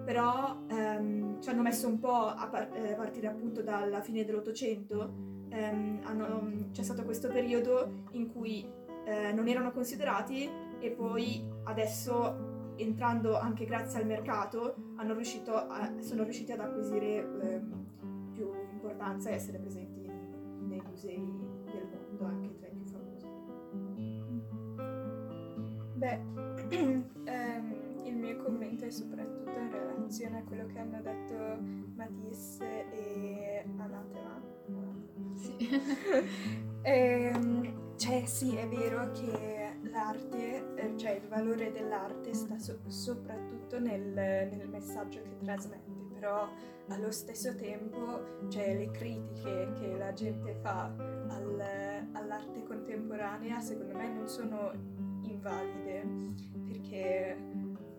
però 0.05 0.65
ehm, 0.69 1.41
ci 1.41 1.49
hanno 1.49 1.63
messo 1.63 1.89
un 1.89 1.99
po' 1.99 2.27
a, 2.27 2.47
par- 2.49 2.71
a 2.73 2.77
eh, 2.77 2.95
partire 2.95 3.29
appunto 3.29 3.63
dalla 3.63 4.01
fine 4.03 4.25
dell'Ottocento 4.25 5.33
ehm, 5.49 6.01
hanno, 6.05 6.69
c'è 6.73 6.83
stato 6.83 7.05
questo 7.05 7.29
periodo 7.29 8.05
in 8.13 8.31
cui 8.31 8.67
eh, 9.05 9.33
non 9.33 9.49
erano 9.49 9.71
considerati 9.73 10.49
e 10.79 10.91
poi 10.91 11.49
adesso 11.65 12.73
entrando 12.77 13.39
anche 13.39 13.65
grazie 13.65 14.01
al 14.01 14.07
mercato 14.07 14.75
a, 14.97 15.93
sono 16.01 16.25
riusciti 16.25 16.53
ad 16.53 16.61
acquisire 16.61 17.29
eh, 17.41 17.61
più 17.61 17.84
importanza 18.85 19.31
essere 19.31 19.59
presenti 19.59 20.01
nei 20.01 20.83
musei 20.87 21.17
del 21.17 21.89
mondo, 21.91 22.25
anche 22.25 22.55
tra 22.59 22.69
i 22.69 22.71
più 22.71 22.85
famosi. 22.87 23.27
Beh, 25.95 26.21
ehm, 27.25 28.05
il 28.05 28.17
mio 28.17 28.37
commento 28.37 28.85
è 28.85 28.91
soprattutto 28.91 29.59
in 29.59 29.71
relazione 29.71 30.39
a 30.39 30.45
quello 30.45 30.67
che 30.67 30.79
hanno 30.79 31.01
detto 31.01 31.59
Matisse 31.95 32.91
e 32.91 33.65
Anatema 33.79 34.43
sì. 35.33 35.57
ehm, 36.83 37.97
cioè, 37.97 38.25
sì, 38.27 38.57
è 38.57 38.69
vero 38.69 39.11
che 39.13 39.79
l'arte, 39.83 40.75
eh, 40.75 40.97
cioè 40.97 41.13
il 41.13 41.29
valore 41.29 41.71
dell'arte 41.71 42.35
sta 42.35 42.59
so- 42.59 42.81
soprattutto 42.87 43.79
nel, 43.79 44.01
nel, 44.03 44.69
messaggio 44.69 45.23
che 45.23 45.37
trasmette, 45.39 45.94
però 46.25 46.49
allo 46.89 47.11
stesso 47.11 47.55
tempo 47.55 48.49
cioè, 48.49 48.75
le 48.75 48.91
critiche 48.91 49.73
che 49.79 49.95
la 49.95 50.15
gente 50.15 50.55
fa 50.63 50.85
al, 51.29 52.09
all'arte 52.13 52.63
contemporanea 52.63 53.61
secondo 53.61 53.95
me 53.95 54.09
non 54.09 54.27
sono 54.27 54.73
invalide, 55.21 56.03
perché 56.67 57.37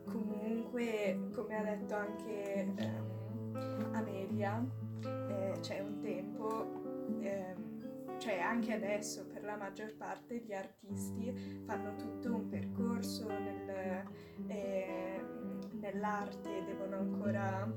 comunque, 0.06 1.30
come 1.36 1.56
ha 1.56 1.76
detto 1.76 1.94
anche 1.94 2.74
ehm, 2.76 3.90
Amelia, 3.94 4.66
eh, 5.04 5.60
c'è 5.60 5.82
un 5.82 6.00
tempo 6.00 6.82
ehm, 7.22 8.18
cioè 8.18 8.40
anche 8.40 8.74
adesso 8.74 9.28
per 9.28 9.44
la 9.44 9.56
maggior 9.56 9.96
parte 9.98 10.38
gli 10.38 10.54
artisti 10.54 11.62
fanno 11.66 11.96
tutto 11.96 12.34
un 12.34 12.48
percorso 12.48 13.28
nel, 13.28 13.70
eh, 14.48 15.35
nell'arte, 15.86 16.64
devono 16.66 16.98
ancora, 16.98 17.72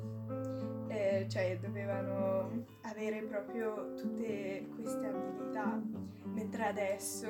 eh, 0.88 1.26
cioè 1.28 1.58
dovevano 1.60 2.64
avere 2.82 3.22
proprio 3.22 3.94
tutte 3.94 4.66
queste 4.74 5.06
abilità, 5.06 5.80
mentre 6.24 6.64
adesso 6.64 7.28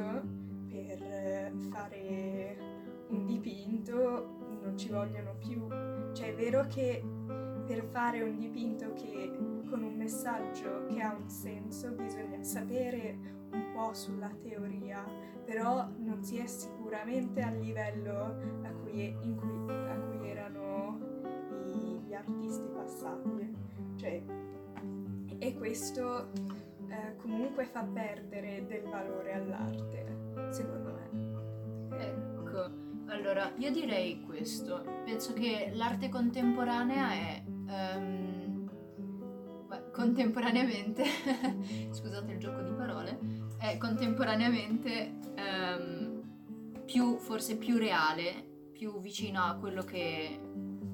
per 0.68 1.52
fare 1.70 2.56
un 3.08 3.24
dipinto 3.24 4.36
non 4.62 4.76
ci 4.76 4.88
vogliono 4.88 5.34
più, 5.38 5.66
cioè 6.12 6.30
è 6.30 6.34
vero 6.34 6.66
che 6.68 7.02
per 7.66 7.84
fare 7.84 8.22
un 8.22 8.38
dipinto 8.38 8.92
che 8.94 9.30
con 9.68 9.82
un 9.82 9.94
messaggio 9.96 10.84
che 10.86 11.00
ha 11.00 11.14
un 11.14 11.28
senso 11.28 11.90
bisogna 11.90 12.42
sapere 12.42 13.18
un 13.52 13.72
po' 13.74 13.92
sulla 13.92 14.30
teoria, 14.42 15.04
però 15.44 15.86
non 15.98 16.22
si 16.22 16.38
è 16.38 16.46
sicuramente 16.46 17.42
al 17.42 17.58
livello 17.58 18.36
a 18.62 18.70
cui, 18.82 19.14
a 19.14 19.87
cui 19.87 19.87
artisti 22.18 22.68
passati. 22.68 23.56
Cioè, 23.96 24.22
e 25.38 25.54
questo 25.54 26.30
eh, 26.88 27.16
comunque 27.16 27.64
fa 27.64 27.84
perdere 27.84 28.64
del 28.66 28.82
valore 28.82 29.34
all'arte, 29.34 30.50
secondo 30.50 30.92
me. 30.92 31.96
Ecco, 31.98 32.70
allora 33.06 33.52
io 33.56 33.70
direi 33.70 34.20
questo. 34.22 34.84
Penso 35.04 35.32
che 35.32 35.70
l'arte 35.74 36.08
contemporanea 36.08 37.10
è 37.12 37.42
um, 37.46 38.68
contemporaneamente, 39.92 41.04
scusate 41.90 42.32
il 42.32 42.38
gioco 42.38 42.62
di 42.62 42.72
parole, 42.72 43.18
è 43.58 43.76
contemporaneamente 43.78 45.18
um, 45.36 46.22
più, 46.84 47.18
forse 47.18 47.56
più 47.56 47.76
reale, 47.76 48.46
più 48.72 49.00
vicino 49.00 49.42
a 49.42 49.56
quello 49.56 49.82
che 49.82 50.38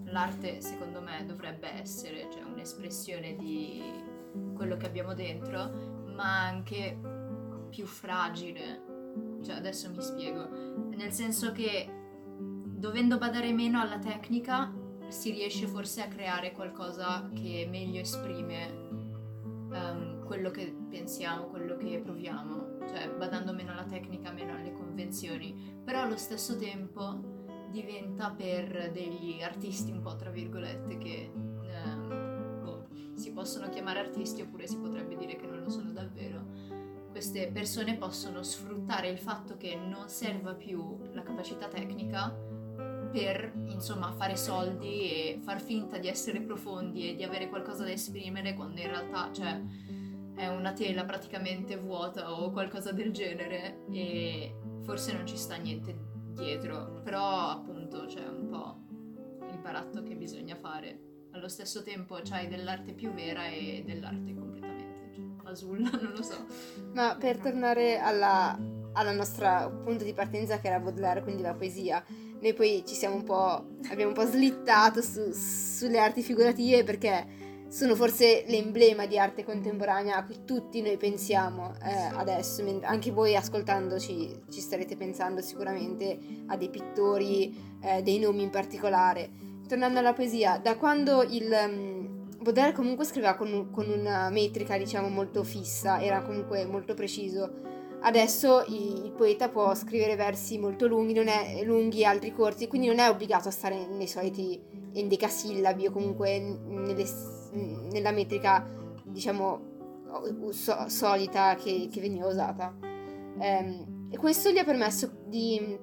l'arte 0.07 0.61
secondo 0.61 1.01
me 1.01 1.25
dovrebbe 1.27 1.71
essere 1.81 2.29
cioè, 2.33 2.43
un'espressione 2.43 3.37
di 3.37 3.83
quello 4.55 4.77
che 4.77 4.87
abbiamo 4.87 5.15
dentro, 5.15 5.71
ma 6.15 6.47
anche 6.47 6.99
più 7.71 7.87
fragile. 7.87 8.93
Cioè, 9.43 9.57
adesso 9.57 9.91
mi 9.91 10.01
spiego. 10.01 10.49
Nel 10.95 11.13
senso 11.13 11.53
che 11.53 11.89
dovendo 12.39 13.19
badare 13.19 13.53
meno 13.53 13.81
alla 13.81 13.99
tecnica 13.99 14.73
si 15.09 15.31
riesce 15.31 15.67
forse 15.67 16.03
a 16.03 16.09
creare 16.09 16.53
qualcosa 16.53 17.31
che 17.35 17.67
meglio 17.71 18.01
esprime 18.01 18.73
um, 19.75 20.25
quello 20.25 20.51
che 20.51 20.75
pensiamo, 20.89 21.47
quello 21.47 21.77
che 21.77 22.01
proviamo, 22.01 22.79
cioè 22.89 23.11
badando 23.11 23.53
meno 23.53 23.73
alla 23.73 23.85
tecnica, 23.85 24.33
meno 24.33 24.55
alle 24.55 24.73
convenzioni, 24.73 25.81
però 25.85 26.03
allo 26.03 26.17
stesso 26.17 26.57
tempo 26.57 27.34
diventa 27.75 28.31
per 28.31 28.93
degli 28.93 29.43
artisti 29.43 29.91
un 29.91 30.01
po' 30.01 30.15
tra 30.15 30.31
virgolette 30.31 30.97
che 30.97 31.33
um, 31.35 32.61
boh, 32.63 32.87
si 33.15 33.33
possono 33.33 33.69
chiamare 33.69 33.99
artisti 33.99 34.43
oppure 34.43 34.69
si 34.69 34.79
potrebbe 34.79 35.17
dire 35.17 35.35
che 35.35 35.47
non 35.47 35.61
lo 35.61 35.69
sono 35.69 35.91
davvero. 35.91 36.73
Queste 37.11 37.51
persone 37.53 37.97
possono 37.97 38.43
sfruttare 38.45 39.09
il 39.09 39.19
fatto 39.19 39.57
che 39.57 39.75
non 39.75 40.09
serva 40.09 40.55
più 40.55 40.99
la 41.13 41.23
capacità 41.23 41.67
tecnica 41.69 42.33
per 43.13 43.53
insomma 43.67 44.13
fare 44.13 44.37
soldi 44.37 45.11
e 45.11 45.41
far 45.43 45.61
finta 45.61 45.99
di 45.99 46.09
essere 46.09 46.41
profondi 46.41 47.11
e 47.11 47.15
di 47.17 47.23
avere 47.23 47.49
qualcosa 47.49 47.85
da 47.85 47.91
esprimere 47.91 48.55
quando 48.55 48.81
in 48.81 48.89
realtà 48.89 49.31
cioè, 49.33 49.63
è 50.35 50.49
una 50.49 50.73
tela 50.73 51.05
praticamente 51.05 51.77
vuota 51.77 52.33
o 52.33 52.51
qualcosa 52.51 52.91
del 52.91 53.13
genere 53.13 53.85
e 53.91 54.57
forse 54.83 55.13
non 55.13 55.27
ci 55.27 55.37
sta 55.37 55.55
niente 55.55 56.14
dietro, 56.35 57.01
però 57.03 57.51
appunto 57.51 58.07
c'è 58.07 58.27
un 58.27 58.49
po' 58.49 59.47
il 59.51 59.59
baratto 59.59 60.03
che 60.03 60.17
bisogna 60.17 60.57
fare. 60.57 61.01
Allo 61.33 61.49
stesso 61.49 61.83
tempo 61.83 62.21
c'hai 62.23 62.49
dell'arte 62.49 62.93
più 62.93 63.13
vera 63.13 63.49
e 63.49 63.83
dell'arte 63.85 64.35
completamente 64.35 65.11
cioè, 65.15 65.25
fasulla, 65.43 65.91
non 66.01 66.13
lo 66.13 66.23
so. 66.23 66.47
Ma 66.93 67.17
per 67.19 67.39
tornare 67.39 67.99
alla, 67.99 68.57
alla 68.93 69.13
nostra 69.13 69.69
punto 69.69 70.05
di 70.05 70.13
partenza 70.13 70.59
che 70.61 70.69
era 70.69 70.79
Baudelaire, 70.79 71.23
quindi 71.23 71.43
la 71.43 71.55
poesia, 71.55 72.05
noi 72.41 72.53
poi 72.55 72.85
ci 72.87 72.95
siamo 72.95 73.17
un 73.17 73.25
po', 73.25 73.77
abbiamo 73.91 74.09
un 74.09 74.15
po' 74.15 74.27
slittato 74.27 75.01
su, 75.01 75.31
sulle 75.33 75.99
arti 75.99 76.23
figurative 76.23 76.85
perché 76.85 77.44
sono 77.75 77.97
forse 77.97 78.45
l'emblema 78.47 79.05
di 79.05 79.19
arte 79.19 79.43
contemporanea 79.43 80.15
a 80.15 80.25
cui 80.25 80.45
tutti 80.45 80.81
noi 80.81 80.97
pensiamo 80.97 81.75
eh, 81.83 82.15
adesso, 82.15 82.63
anche 82.83 83.11
voi 83.11 83.35
ascoltandoci 83.35 84.43
ci 84.49 84.61
starete 84.61 84.97
pensando 84.97 85.41
sicuramente 85.41 86.17
a 86.47 86.57
dei 86.57 86.71
pittori, 86.71 87.53
eh, 87.83 88.01
dei 88.01 88.21
nomi 88.21 88.45
in 88.45 88.51
particolare. 88.51 89.29
Tornando 89.67 89.99
alla 89.99 90.13
poesia, 90.13 90.59
da 90.59 90.77
quando 90.77 91.25
il 91.25 91.51
um, 91.51 92.29
Baudelaire 92.41 92.77
comunque 92.77 93.05
scriveva 93.05 93.35
con, 93.35 93.71
con 93.73 93.91
una 93.91 94.31
metrica 94.31 94.79
diciamo 94.79 95.09
molto 95.09 95.43
fissa, 95.43 96.01
era 96.01 96.23
comunque 96.23 96.65
molto 96.67 96.95
preciso, 96.95 97.51
Adesso 98.07 98.65
il 98.69 99.15
poeta 99.17 99.49
può 99.49 99.75
scrivere 99.75 100.15
versi 100.15 100.59
molto 100.59 100.87
lunghi, 100.87 101.15
è 101.15 101.63
lunghi, 101.65 102.05
altri 102.05 102.35
corti, 102.35 102.69
quindi 102.69 102.87
non 102.87 102.99
è 102.99 103.09
obbligato 103.09 103.49
a 103.49 103.51
stare 103.51 103.87
nei 103.87 104.07
soliti 104.07 104.61
endecasillabi 104.93 105.87
o 105.87 105.91
comunque 105.91 106.39
nelle, 106.39 107.07
nella 107.91 108.11
metrica, 108.11 108.63
diciamo, 109.05 109.61
so, 110.51 110.87
solita 110.89 111.55
che, 111.55 111.89
che, 111.91 112.01
veniva 112.03 112.27
usata. 112.27 112.77
Eh, 113.39 113.85
e 114.11 114.17
questo 114.19 114.51
gli 114.51 114.59
ha 114.59 114.65
permesso 114.65 115.11
di, 115.25 115.79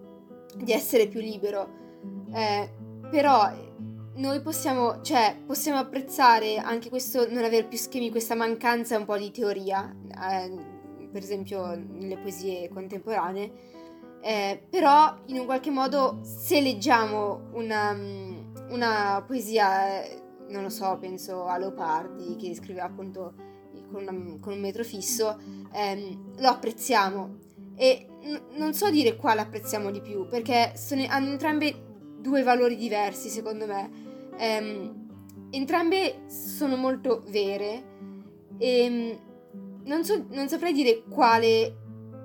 di 0.55 0.71
essere 0.71 1.07
più 1.07 1.21
libero. 1.21 1.69
Eh, 2.35 2.69
però 3.09 3.51
noi 4.13 4.41
possiamo, 4.41 5.01
cioè, 5.01 5.37
possiamo 5.43 5.79
apprezzare 5.79 6.57
anche 6.57 6.89
questo 6.89 7.27
non 7.27 7.43
avere 7.43 7.65
più 7.65 7.79
schemi, 7.79 8.11
questa 8.11 8.35
mancanza 8.35 8.95
un 8.95 9.05
po' 9.05 9.17
di 9.17 9.31
teoria. 9.31 9.91
Eh, 10.07 10.70
per 11.11 11.21
esempio 11.23 11.75
nelle 11.75 12.17
poesie 12.17 12.69
contemporanee, 12.69 13.51
eh, 14.21 14.63
però 14.69 15.15
in 15.25 15.39
un 15.39 15.45
qualche 15.45 15.71
modo 15.71 16.19
se 16.21 16.61
leggiamo 16.61 17.49
una, 17.53 17.97
una 18.69 19.23
poesia, 19.25 20.03
non 20.49 20.63
lo 20.63 20.69
so, 20.69 20.97
penso 20.99 21.45
a 21.45 21.57
Leopardi 21.57 22.35
che 22.35 22.53
scriveva 22.55 22.85
appunto 22.85 23.33
con, 23.91 24.01
una, 24.01 24.37
con 24.39 24.53
un 24.53 24.59
metro 24.59 24.83
fisso, 24.83 25.37
ehm, 25.73 26.39
lo 26.39 26.47
apprezziamo 26.47 27.37
e 27.75 28.07
n- 28.21 28.41
non 28.57 28.73
so 28.73 28.89
dire 28.89 29.15
quale 29.15 29.41
apprezziamo 29.41 29.91
di 29.91 30.01
più 30.01 30.27
perché 30.27 30.73
sono, 30.75 31.03
hanno 31.07 31.31
entrambe 31.31 31.89
due 32.19 32.43
valori 32.43 32.75
diversi 32.75 33.29
secondo 33.29 33.65
me. 33.65 33.89
Ehm, 34.37 35.09
entrambe 35.49 36.23
sono 36.27 36.75
molto 36.75 37.23
vere 37.27 37.89
e 38.57 39.19
non, 39.91 40.05
so, 40.05 40.25
non 40.29 40.47
saprei 40.47 40.71
dire 40.71 41.03
quale 41.09 41.75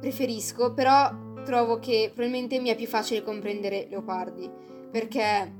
preferisco, 0.00 0.72
però 0.72 1.24
trovo 1.44 1.78
che 1.78 2.10
probabilmente 2.14 2.60
mi 2.60 2.68
è 2.68 2.76
più 2.76 2.86
facile 2.86 3.22
comprendere 3.22 3.86
Leopardi, 3.90 4.48
perché, 4.90 5.52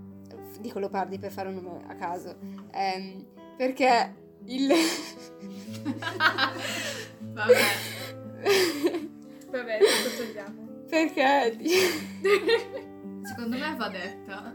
dico 0.60 0.78
Leopardi 0.78 1.18
per 1.18 1.32
fare 1.32 1.48
un 1.48 1.56
nome 1.56 1.84
a 1.88 1.94
caso, 1.96 2.36
ehm, 2.72 3.24
perché 3.56 4.14
il... 4.44 4.72
Vabbè. 7.32 7.54
Vabbè, 9.50 9.78
lo 9.78 10.24
togliamo. 10.24 10.64
Perché? 10.88 11.58
Secondo 13.26 13.56
me 13.58 13.74
va 13.76 13.88
detta. 13.88 14.54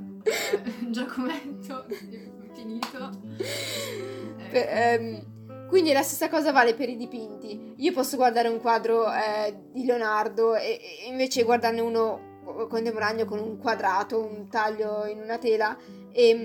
Giacometto, 0.90 1.86
finito. 2.54 3.10
Eh. 3.38 4.50
Per, 4.50 4.68
ehm, 4.70 5.41
quindi 5.72 5.94
la 5.94 6.02
stessa 6.02 6.28
cosa 6.28 6.52
vale 6.52 6.74
per 6.74 6.90
i 6.90 6.98
dipinti. 6.98 7.76
Io 7.78 7.94
posso 7.94 8.18
guardare 8.18 8.50
un 8.50 8.60
quadro 8.60 9.10
eh, 9.10 9.56
di 9.72 9.86
Leonardo 9.86 10.54
e, 10.54 10.82
e, 11.06 11.08
invece 11.08 11.44
guardarne 11.44 11.80
uno 11.80 12.68
contemporaneo 12.68 13.24
con 13.24 13.40
un 13.40 13.58
quadrato, 13.58 14.20
un 14.20 14.50
taglio 14.50 15.06
in 15.06 15.22
una 15.22 15.38
tela 15.38 15.78
e 16.12 16.36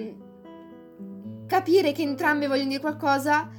mm, 1.01 1.47
capire 1.49 1.91
che 1.91 2.03
entrambi 2.03 2.47
vogliono 2.47 2.69
dire 2.69 2.81
qualcosa 2.81 3.51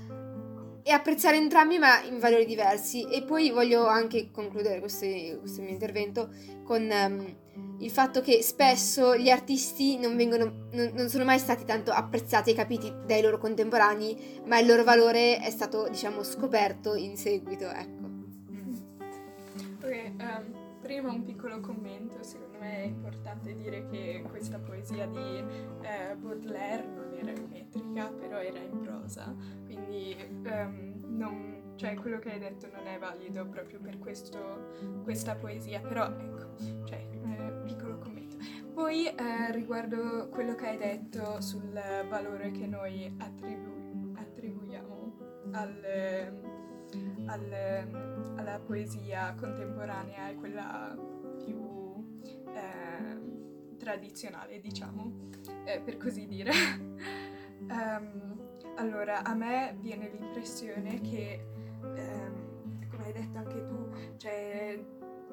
e 0.81 0.89
apprezzare 0.89 1.35
entrambi 1.35 1.77
ma 1.79 2.01
in 2.03 2.17
valori 2.17 2.45
diversi. 2.45 3.03
E 3.03 3.23
poi 3.23 3.49
voglio 3.49 3.87
anche 3.87 4.31
concludere 4.31 4.79
questo, 4.79 5.05
questo 5.37 5.61
mio 5.61 5.71
intervento 5.71 6.29
con 6.63 6.89
um, 6.89 7.35
il 7.79 7.91
fatto 7.91 8.21
che 8.21 8.41
spesso 8.41 9.15
gli 9.15 9.29
artisti 9.29 9.97
non, 9.97 10.15
vengono, 10.15 10.67
non, 10.71 10.91
non, 10.93 11.09
sono 11.09 11.23
mai 11.23 11.37
stati 11.37 11.63
tanto 11.63 11.91
apprezzati 11.91 12.51
e 12.51 12.55
capiti 12.55 12.91
dai 13.05 13.21
loro 13.21 13.37
contemporanei, 13.37 14.41
ma 14.45 14.59
il 14.59 14.65
loro 14.65 14.83
valore 14.83 15.37
è 15.39 15.49
stato, 15.49 15.87
diciamo, 15.87 16.23
scoperto 16.23 16.95
in 16.95 17.17
seguito, 17.17 17.69
ecco. 17.69 18.05
Ok, 19.75 20.11
um, 20.19 20.79
prima 20.81 21.11
un 21.11 21.23
piccolo 21.23 21.59
commento, 21.59 22.23
secondo 22.23 22.57
me 22.59 22.81
è 22.81 22.85
importante 22.85 23.55
dire 23.55 23.87
che 23.91 24.23
questa 24.27 24.57
poesia 24.57 25.05
di 25.05 25.43
eh, 25.81 26.15
Baudelaire 26.15 26.83
non 26.83 27.13
era 27.13 27.31
in 27.31 27.47
metrica, 27.49 28.07
però 28.07 28.39
era 28.39 28.59
in 28.59 28.79
prosa, 28.81 29.35
quindi 29.65 30.15
um, 30.45 31.03
non 31.15 31.56
cioè 31.77 31.93
quello 31.93 32.17
che 32.17 32.31
hai 32.31 32.39
detto 32.39 32.67
non 32.73 32.87
è 32.87 32.97
valido 32.97 33.45
proprio 33.45 33.79
per 33.79 33.99
questo, 33.99 34.99
questa 35.03 35.35
poesia, 35.35 35.79
però 35.79 36.07
ecco, 36.07 36.55
cioè, 36.85 37.07
eh, 37.11 37.51
piccolo 37.63 37.99
commento. 37.99 38.37
Poi 38.73 39.05
eh, 39.07 39.51
riguardo 39.51 40.27
quello 40.29 40.55
che 40.55 40.67
hai 40.67 40.77
detto 40.77 41.39
sul 41.39 41.71
valore 42.09 42.51
che 42.51 42.65
noi 42.65 43.15
attribu- 43.17 44.17
attribuiamo 44.17 45.17
al, 45.51 46.33
al, 47.25 47.53
alla 48.35 48.59
poesia 48.59 49.35
contemporanea 49.37 50.29
e 50.29 50.35
quella 50.35 50.97
più 51.43 52.19
eh, 52.53 53.75
tradizionale, 53.77 54.59
diciamo, 54.59 55.29
eh, 55.63 55.79
per 55.79 55.97
così 55.97 56.25
dire. 56.25 56.51
um, 57.69 58.35
allora, 58.77 59.23
a 59.23 59.35
me 59.35 59.75
viene 59.79 60.09
l'impressione 60.09 61.01
che 61.01 61.55
ehm, 61.97 62.89
come 62.89 63.05
hai 63.05 63.13
detto 63.13 63.37
anche 63.37 63.65
tu, 63.65 63.89
cioè 64.17 64.79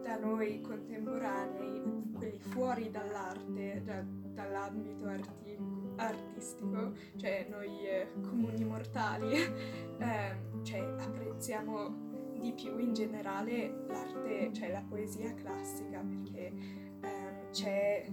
da 0.02 0.16
noi 0.18 0.60
contemporanei, 0.60 1.82
quelli 2.12 2.38
fuori 2.40 2.90
dall'arte, 2.90 3.82
da, 3.84 4.04
dall'ambito 4.04 5.06
arti- 5.06 5.58
artistico, 5.96 6.92
cioè 7.16 7.46
noi 7.48 7.86
eh, 7.86 8.12
comuni 8.20 8.64
mortali, 8.64 9.32
eh, 9.98 10.36
cioè 10.62 10.80
apprezziamo 10.98 12.02
di 12.38 12.52
più 12.52 12.78
in 12.78 12.92
generale 12.92 13.84
l'arte, 13.88 14.52
cioè 14.52 14.70
la 14.70 14.84
poesia 14.86 15.32
classica, 15.34 16.00
perché 16.00 16.52
eh, 17.00 17.48
c'è, 17.50 18.06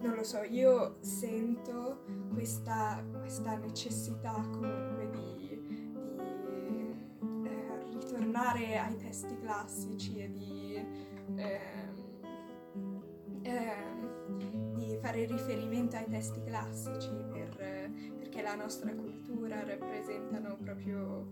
non 0.00 0.14
lo 0.14 0.24
so, 0.24 0.42
io 0.42 0.98
sento 1.00 2.04
questa, 2.32 3.02
questa 3.18 3.56
necessità 3.56 4.32
comunque 4.50 4.97
tornare 8.28 8.78
ai 8.78 8.96
testi 8.98 9.38
classici 9.38 10.18
e 10.18 10.30
di, 10.30 10.74
ehm, 11.36 12.20
ehm, 13.42 14.74
di 14.74 14.98
fare 15.00 15.24
riferimento 15.24 15.96
ai 15.96 16.06
testi 16.08 16.42
classici 16.44 17.08
per, 17.32 17.90
perché 18.18 18.42
la 18.42 18.54
nostra 18.54 18.94
cultura 18.94 19.64
rappresentano 19.64 20.56
proprio 20.56 21.30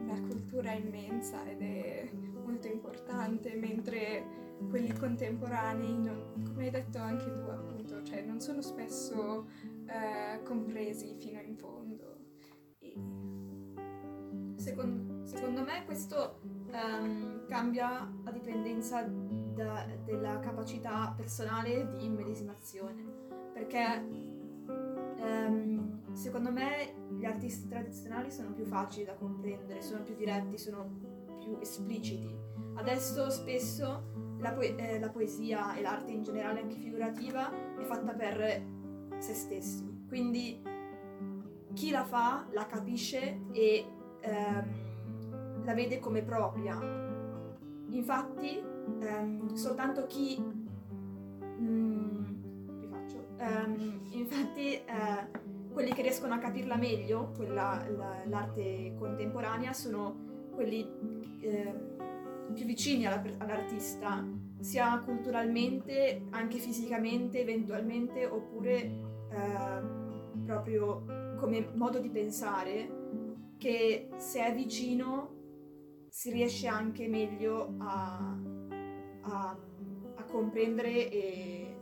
una 0.00 0.20
cultura 0.22 0.72
immensa 0.72 1.46
ed 1.46 1.60
è 1.60 2.10
molto 2.42 2.66
importante, 2.66 3.54
mentre 3.54 4.24
quelli 4.70 4.92
contemporanei, 4.94 5.98
non, 5.98 6.44
come 6.46 6.64
hai 6.64 6.70
detto 6.70 6.96
anche 6.96 7.30
tu 7.30 7.40
appunto, 7.40 8.02
cioè 8.04 8.22
non 8.22 8.40
sono 8.40 8.62
spesso 8.62 9.46
eh, 9.86 10.42
compresi 10.44 11.14
fino 11.18 11.40
in 11.42 11.56
fondo. 11.58 12.16
E 12.78 12.94
secondo, 14.56 15.07
secondo 15.28 15.62
me 15.62 15.84
questo 15.84 16.40
um, 16.72 17.44
cambia 17.46 18.10
a 18.24 18.30
dipendenza 18.30 19.02
da, 19.02 19.84
della 20.02 20.38
capacità 20.38 21.12
personale 21.14 21.86
di 21.90 22.06
immedesimazione, 22.06 23.04
perché 23.52 24.06
um, 24.66 26.14
secondo 26.14 26.50
me 26.50 26.94
gli 27.10 27.26
artisti 27.26 27.68
tradizionali 27.68 28.30
sono 28.30 28.52
più 28.52 28.64
facili 28.64 29.04
da 29.04 29.16
comprendere, 29.16 29.82
sono 29.82 30.02
più 30.02 30.14
diretti, 30.14 30.56
sono 30.56 30.88
più 31.40 31.58
espliciti. 31.60 32.34
Adesso 32.76 33.28
spesso 33.28 34.36
la, 34.38 34.52
po- 34.52 34.62
eh, 34.62 34.98
la 34.98 35.10
poesia 35.10 35.74
e 35.74 35.82
l'arte 35.82 36.10
in 36.10 36.22
generale, 36.22 36.62
anche 36.62 36.76
figurativa, 36.76 37.52
è 37.76 37.82
fatta 37.82 38.14
per 38.14 38.64
se 39.18 39.34
stessi. 39.34 40.04
Quindi 40.08 40.62
chi 41.74 41.90
la 41.90 42.04
fa 42.04 42.46
la 42.52 42.66
capisce 42.66 43.40
e 43.52 43.84
ehm, 44.20 44.87
la 45.68 45.74
vede 45.74 45.98
come 45.98 46.22
propria. 46.22 46.80
Infatti, 47.90 48.58
ehm, 49.00 49.52
soltanto 49.52 50.06
chi. 50.06 50.42
Mm, 51.60 52.80
rifaccio. 52.80 53.26
Ehm, 53.36 54.00
infatti, 54.12 54.72
eh, 54.72 55.28
quelli 55.70 55.92
che 55.92 56.00
riescono 56.00 56.32
a 56.32 56.38
capirla 56.38 56.76
meglio, 56.76 57.32
quella, 57.36 57.84
la, 57.94 58.22
l'arte 58.24 58.94
contemporanea, 58.98 59.74
sono 59.74 60.16
quelli. 60.54 60.86
Eh, 61.40 61.96
più 62.54 62.64
vicini 62.64 63.04
alla, 63.04 63.22
all'artista, 63.36 64.26
sia 64.60 65.02
culturalmente, 65.04 66.22
anche 66.30 66.56
fisicamente, 66.56 67.42
eventualmente, 67.42 68.24
oppure 68.24 68.74
eh, 68.80 69.82
proprio 70.46 71.04
come 71.36 71.68
modo 71.74 71.98
di 71.98 72.08
pensare, 72.08 72.88
che 73.58 74.08
se 74.16 74.46
è 74.46 74.54
vicino 74.54 75.36
si 76.10 76.30
riesce 76.30 76.66
anche 76.66 77.08
meglio 77.08 77.74
a, 77.78 78.36
a, 79.22 79.58
a 80.16 80.24
comprendere 80.24 81.10
e 81.10 81.76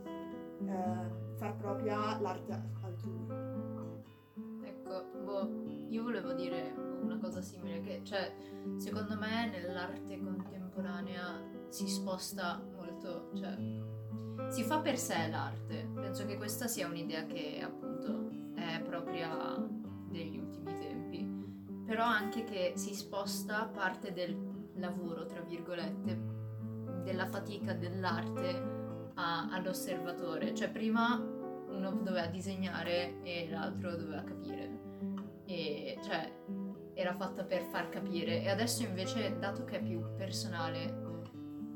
eh, 0.65 1.35
far 1.35 1.55
propria 1.57 2.19
l'arte 2.19 2.61
altrui. 2.81 3.27
Ecco, 4.63 5.05
boh, 5.23 5.49
io 5.89 6.03
volevo 6.03 6.33
dire 6.33 6.73
una 7.01 7.17
cosa 7.19 7.41
simile, 7.41 7.81
che 7.81 8.01
cioè, 8.03 8.33
secondo 8.77 9.17
me 9.17 9.49
nell'arte 9.49 10.19
contemporanea 10.19 11.41
si 11.69 11.87
sposta 11.87 12.61
molto, 12.75 13.31
cioè, 13.35 13.55
si 14.49 14.63
fa 14.63 14.79
per 14.79 14.97
sé 14.97 15.27
l'arte. 15.29 15.89
Penso 15.93 16.25
che 16.25 16.37
questa 16.37 16.67
sia 16.67 16.87
un'idea 16.87 17.25
che 17.25 17.59
appunto 17.61 18.29
è 18.55 18.81
propria 18.81 19.55
però 21.87 22.03
anche 22.03 22.43
che 22.43 22.73
si 22.75 22.93
sposta 22.93 23.65
parte 23.65 24.11
del 24.11 24.37
lavoro, 24.75 25.25
tra 25.25 25.41
virgolette, 25.41 26.19
della 27.03 27.25
fatica 27.27 27.73
dell'arte 27.73 29.11
a, 29.15 29.47
all'osservatore. 29.49 30.53
Cioè 30.53 30.69
prima 30.69 31.15
uno 31.15 31.91
doveva 31.91 32.27
disegnare 32.27 33.21
e 33.23 33.47
l'altro 33.49 33.95
doveva 33.95 34.21
capire. 34.21 34.85
E 35.45 35.97
cioè 36.03 36.29
era 36.93 37.13
fatta 37.15 37.43
per 37.43 37.63
far 37.63 37.87
capire 37.89 38.41
e 38.41 38.49
adesso 38.49 38.83
invece 38.83 39.37
dato 39.39 39.63
che 39.63 39.77
è 39.77 39.81
più 39.83 40.03
personale 40.15 41.05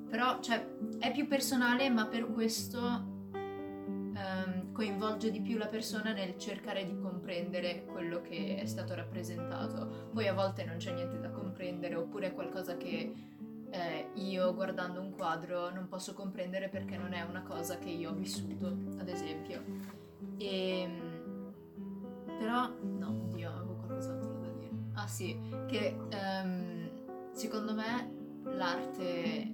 però 0.09 0.39
cioè 0.41 0.67
è 0.97 1.11
più 1.11 1.27
personale 1.27 1.89
ma 1.89 2.07
per 2.07 2.25
questo 2.31 2.79
um, 2.81 4.60
coinvolge 4.71 5.31
di 5.31 5.41
più 5.41 5.57
la 5.57 5.67
persona 5.67 6.13
nel 6.13 6.37
cercare 6.37 6.85
di 6.85 6.97
comprendere 6.97 7.85
quello 7.85 8.21
che 8.21 8.57
è 8.57 8.65
stato 8.65 8.95
rappresentato. 8.95 10.09
Poi 10.13 10.27
a 10.27 10.33
volte 10.33 10.63
non 10.63 10.77
c'è 10.77 10.93
niente 10.93 11.19
da 11.19 11.29
comprendere 11.29 11.95
oppure 11.95 12.27
è 12.27 12.33
qualcosa 12.33 12.77
che 12.77 13.13
eh, 13.69 14.09
io 14.15 14.53
guardando 14.53 14.99
un 14.99 15.11
quadro 15.11 15.69
non 15.69 15.87
posso 15.87 16.13
comprendere 16.13 16.69
perché 16.69 16.97
non 16.97 17.13
è 17.13 17.21
una 17.21 17.41
cosa 17.41 17.77
che 17.77 17.89
io 17.89 18.11
ho 18.11 18.13
vissuto 18.13 18.77
ad 18.97 19.07
esempio. 19.07 19.63
E 20.37 20.81
ehm, 20.81 21.53
però 22.39 22.69
no 22.81 23.07
oddio 23.07 23.49
avevo 23.49 23.75
qualcos'altro 23.75 24.31
Ah 24.93 25.07
sì, 25.07 25.35
che 25.67 25.95
um, 25.97 26.89
secondo 27.31 27.73
me 27.73 28.43
l'arte 28.43 29.50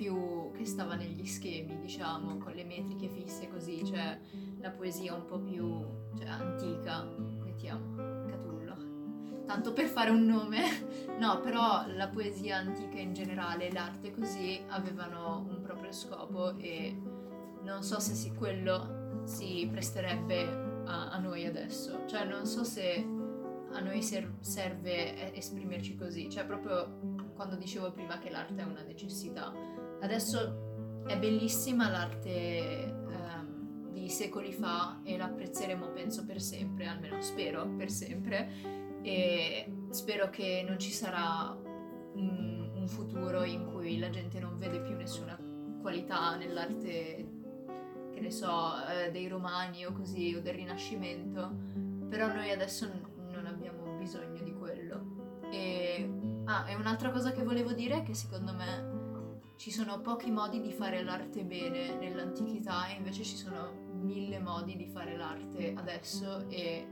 più 0.00 0.50
che 0.56 0.64
stava 0.64 0.94
negli 0.94 1.26
schemi, 1.26 1.78
diciamo, 1.78 2.38
con 2.38 2.52
le 2.52 2.64
metriche 2.64 3.10
fisse 3.10 3.50
così, 3.50 3.84
cioè 3.84 4.18
la 4.60 4.70
poesia 4.70 5.12
un 5.12 5.26
po' 5.26 5.38
più 5.38 5.84
cioè, 6.16 6.26
antica, 6.26 7.04
mettiamo, 7.44 7.96
Catullo. 8.26 9.44
Tanto 9.44 9.74
per 9.74 9.84
fare 9.84 10.08
un 10.08 10.24
nome, 10.24 10.62
no, 11.20 11.40
però 11.40 11.84
la 11.88 12.08
poesia 12.08 12.56
antica 12.56 12.98
in 12.98 13.12
generale, 13.12 13.70
l'arte 13.70 14.10
così, 14.10 14.58
avevano 14.68 15.46
un 15.46 15.60
proprio 15.60 15.92
scopo 15.92 16.56
e 16.56 16.98
non 17.62 17.82
so 17.82 18.00
se 18.00 18.14
si, 18.14 18.32
quello 18.32 19.20
si 19.24 19.68
presterebbe 19.70 20.82
a, 20.86 21.10
a 21.10 21.18
noi 21.18 21.44
adesso. 21.44 22.06
Cioè 22.06 22.24
non 22.24 22.46
so 22.46 22.64
se 22.64 23.06
a 23.72 23.80
noi 23.80 24.02
ser- 24.02 24.32
serve 24.40 25.34
esprimerci 25.34 25.94
così, 25.94 26.30
cioè 26.30 26.46
proprio 26.46 27.28
quando 27.34 27.56
dicevo 27.56 27.92
prima 27.92 28.18
che 28.18 28.30
l'arte 28.30 28.62
è 28.62 28.64
una 28.64 28.82
necessità. 28.82 29.52
Adesso 30.00 31.02
è 31.06 31.18
bellissima 31.18 31.90
l'arte 31.90 32.84
ehm, 32.84 33.90
di 33.92 34.08
secoli 34.08 34.52
fa 34.52 35.00
e 35.02 35.16
l'apprezzeremo 35.16 35.90
penso 35.90 36.24
per 36.24 36.40
sempre, 36.40 36.86
almeno 36.86 37.20
spero 37.20 37.68
per 37.76 37.90
sempre 37.90 38.78
e 39.02 39.72
spero 39.90 40.28
che 40.30 40.64
non 40.66 40.78
ci 40.78 40.90
sarà 40.90 41.56
un, 42.14 42.70
un 42.74 42.88
futuro 42.88 43.44
in 43.44 43.66
cui 43.72 43.98
la 43.98 44.10
gente 44.10 44.38
non 44.38 44.58
vede 44.58 44.80
più 44.80 44.94
nessuna 44.96 45.38
qualità 45.80 46.36
nell'arte 46.36 47.38
che 48.12 48.20
ne 48.20 48.30
so, 48.30 48.74
eh, 48.86 49.10
dei 49.10 49.28
romani 49.28 49.86
o 49.86 49.92
così, 49.92 50.34
o 50.34 50.42
del 50.42 50.54
Rinascimento, 50.54 51.56
però 52.08 52.26
noi 52.26 52.50
adesso 52.50 52.86
bisogno 54.00 54.42
di 54.42 54.52
quello. 54.54 55.38
E, 55.52 56.10
ah, 56.46 56.68
e 56.68 56.74
un'altra 56.74 57.10
cosa 57.10 57.32
che 57.32 57.42
volevo 57.42 57.72
dire 57.72 57.98
è 57.98 58.02
che 58.02 58.14
secondo 58.14 58.52
me 58.54 58.89
ci 59.60 59.70
sono 59.70 60.00
pochi 60.00 60.30
modi 60.30 60.58
di 60.62 60.72
fare 60.72 61.02
l'arte 61.02 61.44
bene 61.44 61.94
nell'antichità 61.98 62.88
e 62.88 62.94
invece 62.94 63.24
ci 63.24 63.36
sono 63.36 63.90
mille 64.00 64.38
modi 64.40 64.74
di 64.74 64.86
fare 64.86 65.18
l'arte 65.18 65.74
adesso 65.76 66.48
e 66.48 66.88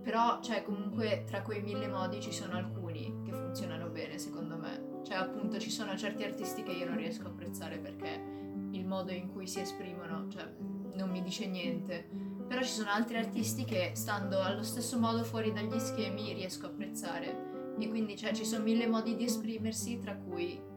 però 0.00 0.40
cioè 0.40 0.62
comunque 0.62 1.24
tra 1.26 1.42
quei 1.42 1.60
mille 1.60 1.88
modi 1.88 2.20
ci 2.20 2.32
sono 2.32 2.56
alcuni 2.56 3.22
che 3.24 3.32
funzionano 3.32 3.88
bene 3.88 4.18
secondo 4.18 4.56
me. 4.56 5.00
Cioè 5.04 5.16
appunto 5.16 5.58
ci 5.58 5.68
sono 5.68 5.96
certi 5.96 6.22
artisti 6.22 6.62
che 6.62 6.70
io 6.70 6.86
non 6.86 6.96
riesco 6.96 7.26
a 7.26 7.30
apprezzare 7.30 7.78
perché 7.78 8.22
il 8.70 8.86
modo 8.86 9.10
in 9.10 9.32
cui 9.32 9.48
si 9.48 9.58
esprimono 9.58 10.28
cioè 10.28 10.48
non 10.94 11.10
mi 11.10 11.22
dice 11.22 11.48
niente. 11.48 12.08
Però 12.46 12.62
ci 12.62 12.70
sono 12.70 12.90
altri 12.90 13.16
artisti 13.16 13.64
che 13.64 13.90
stando 13.96 14.40
allo 14.40 14.62
stesso 14.62 14.96
modo 14.96 15.24
fuori 15.24 15.52
dagli 15.52 15.80
schemi 15.80 16.34
riesco 16.34 16.66
a 16.66 16.68
apprezzare. 16.68 17.74
E 17.80 17.88
quindi 17.88 18.16
cioè, 18.16 18.32
ci 18.32 18.44
sono 18.44 18.62
mille 18.62 18.86
modi 18.86 19.16
di 19.16 19.24
esprimersi 19.24 19.98
tra 19.98 20.14
cui 20.16 20.67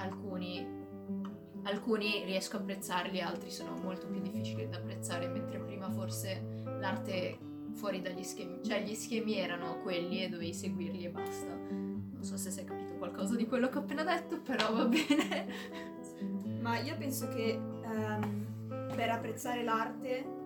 alcuni, 0.00 0.66
alcuni 1.62 2.24
riesco 2.24 2.56
a 2.56 2.60
apprezzarli, 2.60 3.20
altri 3.20 3.50
sono 3.50 3.76
molto 3.76 4.06
più 4.06 4.20
difficili 4.20 4.68
da 4.68 4.78
apprezzare, 4.78 5.28
mentre 5.28 5.58
prima 5.60 5.90
forse 5.90 6.62
l'arte 6.78 7.38
fuori 7.74 8.00
dagli 8.00 8.22
schemi, 8.22 8.62
cioè 8.62 8.82
gli 8.82 8.94
schemi 8.94 9.36
erano 9.36 9.80
quelli 9.82 10.22
e 10.22 10.28
dovevi 10.28 10.52
seguirli 10.52 11.04
e 11.04 11.10
basta. 11.10 11.54
Non 11.70 12.24
so 12.24 12.36
se 12.36 12.60
è 12.60 12.64
capito 12.64 12.94
qualcosa 12.94 13.36
di 13.36 13.46
quello 13.46 13.68
che 13.68 13.78
ho 13.78 13.80
appena 13.80 14.02
detto, 14.02 14.40
però 14.40 14.72
va 14.72 14.86
bene. 14.86 15.46
Ma 16.60 16.78
io 16.78 16.96
penso 16.98 17.28
che 17.28 17.58
um, 17.58 18.46
per 18.94 19.08
apprezzare 19.08 19.62
l'arte 19.62 20.38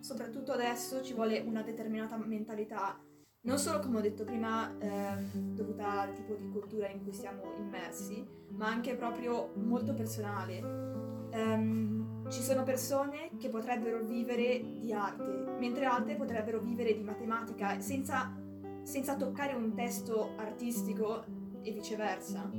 soprattutto 0.00 0.52
adesso 0.52 1.02
ci 1.02 1.12
vuole 1.12 1.40
una 1.40 1.62
determinata 1.62 2.16
mentalità, 2.16 2.98
non 3.42 3.58
solo 3.58 3.78
come 3.78 3.98
ho 3.98 4.00
detto 4.00 4.24
prima, 4.24 4.70
ehm, 4.78 5.54
dovuta 5.54 6.00
al 6.02 6.12
tipo 6.12 6.34
di 6.34 6.48
cultura 6.48 6.88
in 6.88 7.02
cui 7.02 7.12
siamo 7.12 7.42
immersi, 7.56 8.26
ma 8.48 8.68
anche 8.68 8.94
proprio 8.94 9.52
molto 9.54 9.94
personale. 9.94 10.88
Um, 11.32 12.28
ci 12.28 12.42
sono 12.42 12.64
persone 12.64 13.30
che 13.38 13.48
potrebbero 13.48 14.02
vivere 14.02 14.78
di 14.78 14.92
arte, 14.92 15.56
mentre 15.58 15.84
altre 15.84 16.16
potrebbero 16.16 16.60
vivere 16.60 16.94
di 16.94 17.02
matematica 17.02 17.78
senza, 17.80 18.36
senza 18.82 19.16
toccare 19.16 19.54
un 19.54 19.74
testo 19.74 20.32
artistico 20.36 21.24
e 21.62 21.72
viceversa. 21.72 22.50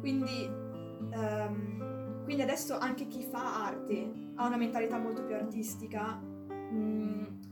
Quindi 0.00 0.46
um, 0.48 1.78
quindi 2.28 2.44
adesso 2.44 2.76
anche 2.76 3.06
chi 3.06 3.22
fa 3.22 3.64
arte 3.64 4.32
ha 4.34 4.46
una 4.46 4.58
mentalità 4.58 4.98
molto 4.98 5.24
più 5.24 5.34
artistica, 5.34 6.16
mh, 6.16 7.47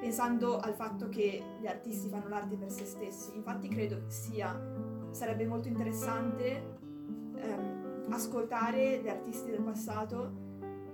pensando 0.00 0.58
al 0.58 0.74
fatto 0.74 1.08
che 1.08 1.42
gli 1.60 1.66
artisti 1.66 2.08
fanno 2.08 2.28
l'arte 2.28 2.56
per 2.56 2.70
se 2.70 2.84
stessi. 2.84 3.36
Infatti 3.36 3.68
credo 3.68 4.02
sia, 4.06 4.58
sarebbe 5.10 5.46
molto 5.46 5.68
interessante 5.68 6.78
ehm, 7.36 8.06
ascoltare 8.08 9.00
gli 9.02 9.08
artisti 9.08 9.50
del 9.50 9.62
passato, 9.62 10.32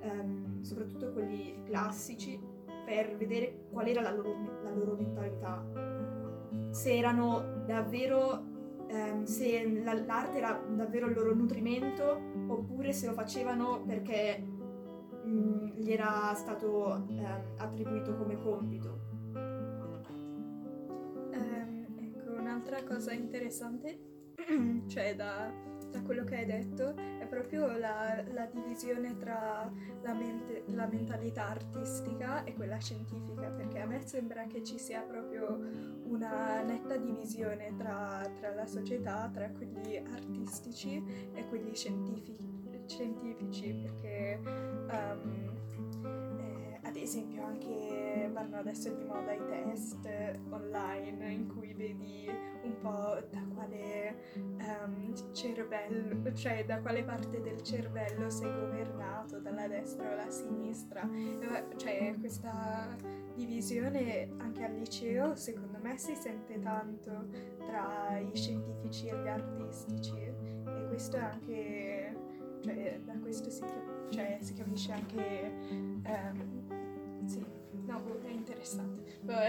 ehm, 0.00 0.60
soprattutto 0.62 1.12
quelli 1.12 1.62
classici, 1.64 2.38
per 2.84 3.16
vedere 3.16 3.66
qual 3.70 3.86
era 3.86 4.02
la 4.02 4.12
loro, 4.12 4.60
la 4.62 4.70
loro 4.70 4.94
mentalità. 4.96 5.64
Se 6.70 6.94
erano 6.94 7.62
davvero 7.64 8.54
ehm, 8.88 9.24
se 9.24 9.80
la, 9.82 9.94
l'arte 9.94 10.38
era 10.38 10.60
davvero 10.68 11.06
il 11.06 11.14
loro 11.14 11.34
nutrimento 11.34 12.20
oppure 12.48 12.92
se 12.92 13.06
lo 13.06 13.12
facevano 13.12 13.82
perché 13.84 14.44
mm, 15.26 15.68
gli 15.76 15.92
era 15.92 16.32
stato 16.34 16.94
ehm, 16.94 17.54
attribuito 17.56 18.16
come 18.16 18.38
compito. 18.40 19.00
Um, 21.32 21.86
ecco, 21.98 22.32
un'altra 22.32 22.82
cosa 22.84 23.12
interessante, 23.12 23.98
cioè 24.86 25.14
da, 25.16 25.52
da, 25.90 26.02
quello 26.02 26.24
che 26.24 26.36
hai 26.36 26.46
detto, 26.46 26.94
è 26.96 27.26
proprio 27.28 27.76
la, 27.76 28.22
la 28.32 28.46
divisione 28.46 29.16
tra 29.16 29.70
la, 30.02 30.14
mente, 30.14 30.64
la 30.68 30.86
mentalità 30.86 31.48
artistica 31.48 32.44
e 32.44 32.54
quella 32.54 32.78
scientifica, 32.78 33.50
perché 33.50 33.80
a 33.80 33.86
me 33.86 34.00
sembra 34.06 34.46
che 34.46 34.62
ci 34.62 34.78
sia 34.78 35.00
proprio 35.00 35.58
una 36.04 36.62
netta 36.62 36.96
divisione 36.96 37.74
tra, 37.76 38.22
tra, 38.38 38.54
la 38.54 38.66
società, 38.66 39.28
tra 39.32 39.50
quelli 39.50 39.96
artistici 39.96 41.02
e 41.32 41.46
quelli 41.48 41.74
scientifici, 41.74 42.56
scientifici 42.86 43.74
perché 43.74 44.40
um, 44.90 46.38
eh, 46.38 46.78
ad 46.82 46.96
esempio 46.96 47.44
anche 47.44 48.30
vanno 48.32 48.56
adesso 48.58 48.92
di 48.92 49.04
moda 49.04 49.32
i 49.32 49.44
test 49.46 50.08
online 50.50 51.32
in 51.32 51.48
cui 51.48 51.72
vedi 51.74 52.28
un 52.62 52.78
po' 52.80 53.18
da 53.30 53.42
quale 53.54 54.16
um, 54.34 55.32
cervello, 55.32 56.32
cioè 56.34 56.64
da 56.64 56.80
quale 56.80 57.04
parte 57.04 57.40
del 57.40 57.62
cervello 57.62 58.28
sei 58.30 58.52
governato, 58.52 59.38
dalla 59.40 59.68
destra 59.68 60.06
o 60.06 60.08
dalla 60.10 60.30
sinistra, 60.30 61.08
cioè 61.76 62.14
questa 62.18 62.96
divisione 63.34 64.30
anche 64.38 64.64
al 64.64 64.74
liceo 64.74 65.34
secondo 65.36 65.78
me 65.82 65.98
si 65.98 66.14
sente 66.14 66.58
tanto 66.58 67.28
tra 67.66 68.18
i 68.18 68.34
scientifici 68.34 69.08
e 69.08 69.22
gli 69.22 69.28
artistici 69.28 70.16
e 70.16 70.86
questo 70.88 71.16
è 71.16 71.20
anche, 71.20 72.16
cioè 72.66 73.00
da 73.04 73.16
questo 73.18 73.48
si, 73.50 73.62
cioè, 74.10 74.38
si 74.40 74.54
capisce 74.54 74.92
anche, 74.92 75.52
um, 76.04 77.26
sì, 77.26 77.44
no, 77.84 78.02
è 78.22 78.30
interessante, 78.30 79.20
vabbè, 79.22 79.48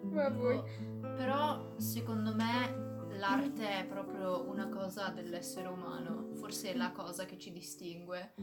ma 0.10 0.28
voi. 0.30 0.62
Però 1.00 1.74
secondo 1.76 2.34
me 2.34 3.16
l'arte 3.18 3.80
è 3.80 3.86
proprio 3.86 4.48
una 4.48 4.68
cosa 4.68 5.08
dell'essere 5.10 5.68
umano, 5.68 6.28
forse 6.34 6.72
è 6.72 6.76
la 6.76 6.90
cosa 6.92 7.26
che 7.26 7.36
ci 7.38 7.52
distingue 7.52 8.34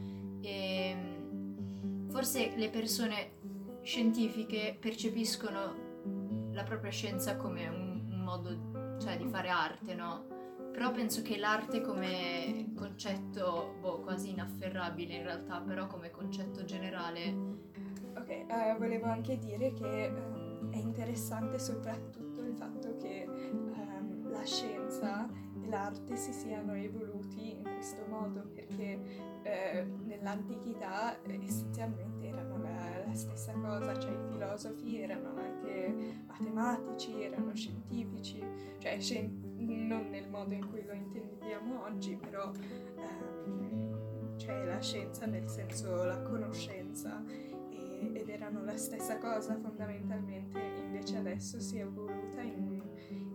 e 0.42 1.22
forse 2.10 2.56
le 2.56 2.70
persone 2.70 3.40
scientifiche 3.82 4.78
percepiscono 4.80 6.52
la 6.52 6.64
propria 6.64 6.92
scienza 6.92 7.36
come 7.38 7.68
un, 7.68 8.08
un 8.12 8.20
modo 8.24 8.98
cioè, 9.00 9.18
di 9.18 9.28
fare 9.28 9.50
arte, 9.50 9.94
no? 9.96 10.35
Però 10.76 10.92
penso 10.92 11.22
che 11.22 11.38
l'arte 11.38 11.80
come 11.80 12.74
concetto, 12.76 13.76
boh, 13.80 14.02
quasi 14.02 14.32
inafferrabile 14.32 15.14
in 15.14 15.24
realtà, 15.24 15.62
però 15.62 15.88
come 15.88 16.12
concetto 16.12 16.66
generale... 16.66 17.34
Ok, 18.18 18.46
uh, 18.50 18.78
volevo 18.78 19.06
anche 19.06 19.38
dire 19.38 19.72
che 19.72 20.12
um, 20.14 20.70
è 20.72 20.78
interessante 20.78 21.60
soprattutto 21.60 22.42
il 22.42 22.56
fatto 22.58 22.98
che 22.98 23.26
um, 23.26 24.30
la 24.30 24.44
scienza 24.44 25.30
e 25.64 25.66
l'arte 25.70 26.18
si 26.18 26.34
siano 26.34 26.74
evoluti 26.74 27.52
in 27.52 27.64
questo 27.64 28.06
modo, 28.10 28.46
perché 28.54 29.00
uh, 29.00 30.06
nell'antichità 30.06 31.18
essenzialmente 31.26 32.28
erano 32.28 32.46
stessa 33.16 33.54
cosa, 33.54 33.98
cioè 33.98 34.12
i 34.12 34.32
filosofi 34.32 35.00
erano 35.00 35.36
anche 35.38 36.24
matematici, 36.28 37.22
erano 37.22 37.56
scientifici, 37.56 38.44
cioè 38.80 39.00
scien- 39.00 39.45
non 39.58 40.10
nel 40.10 40.30
modo 40.30 40.54
in 40.54 40.68
cui 40.70 40.84
lo 40.86 40.94
intendiamo 40.94 41.84
oggi, 41.84 42.16
però 42.16 42.52
ehm, 42.96 44.38
cioè 44.38 44.66
la 44.66 44.82
scienza 44.82 45.26
nel 45.26 45.48
senso 45.48 46.04
la 46.04 46.22
conoscenza 46.22 47.24
e, 47.70 48.12
ed 48.14 48.30
erano 48.30 48.64
la 48.64 48.78
stessa 48.78 49.18
cosa 49.18 49.58
fondamentalmente, 49.58 50.60
invece 50.60 51.18
adesso 51.18 51.60
si 51.60 51.78
è 51.78 51.82
evoluta 51.82 52.42
in, 52.42 52.82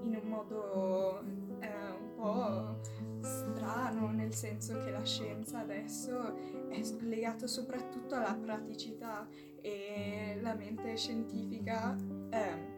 in 0.03 0.19
un 0.23 0.29
modo 0.29 1.21
eh, 1.61 1.69
un 1.99 2.15
po' 2.15 2.79
strano, 3.23 4.11
nel 4.11 4.35
senso 4.35 4.83
che 4.85 4.91
la 4.91 5.05
scienza 5.05 5.61
adesso 5.61 6.37
è 6.69 6.81
legata 7.01 7.47
soprattutto 7.47 8.15
alla 8.15 8.35
praticità 8.35 9.29
e 9.61 10.39
la 10.41 10.55
mente 10.55 10.97
scientifica 10.97 11.97
eh, 12.31 12.70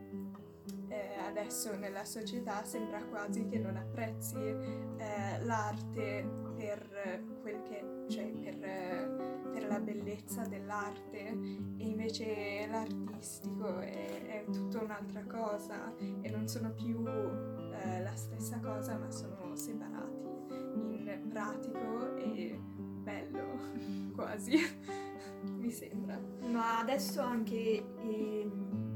adesso 1.33 1.75
nella 1.75 2.05
società 2.05 2.63
sembra 2.63 3.03
quasi 3.05 3.47
che 3.47 3.59
non 3.59 3.77
apprezzi 3.77 4.37
eh, 4.37 5.43
l'arte 5.45 6.29
per 6.57 7.25
quel 7.41 7.63
che 7.63 8.05
cioè 8.09 8.31
per, 8.31 9.51
per, 9.51 9.67
la 9.67 9.81
bellezza 9.81 10.45
dell'arte 10.47 11.19
e 11.19 11.85
invece 11.85 12.67
l'artistico 12.69 13.79
è, 13.79 14.45
è 14.45 14.45
tutta 14.53 14.83
un'altra 14.83 15.25
cosa 15.25 15.95
e 15.97 16.29
non 16.31 16.47
sono 16.49 16.71
più 16.73 17.07
eh, 17.07 18.03
la 18.03 18.15
stessa 18.15 18.61
cosa 18.61 18.99
ma 18.99 19.11
sono 19.11 19.57
separati 19.57 20.21
in 20.75 21.27
pratico 21.31 22.15
e 22.17 22.61
bello 23.03 23.59
quasi 24.15 24.59
mi 25.59 25.71
sembra. 25.71 26.21
Ma 26.51 26.81
adesso 26.81 27.23
anche 27.23 27.83
ehm, 28.03 28.92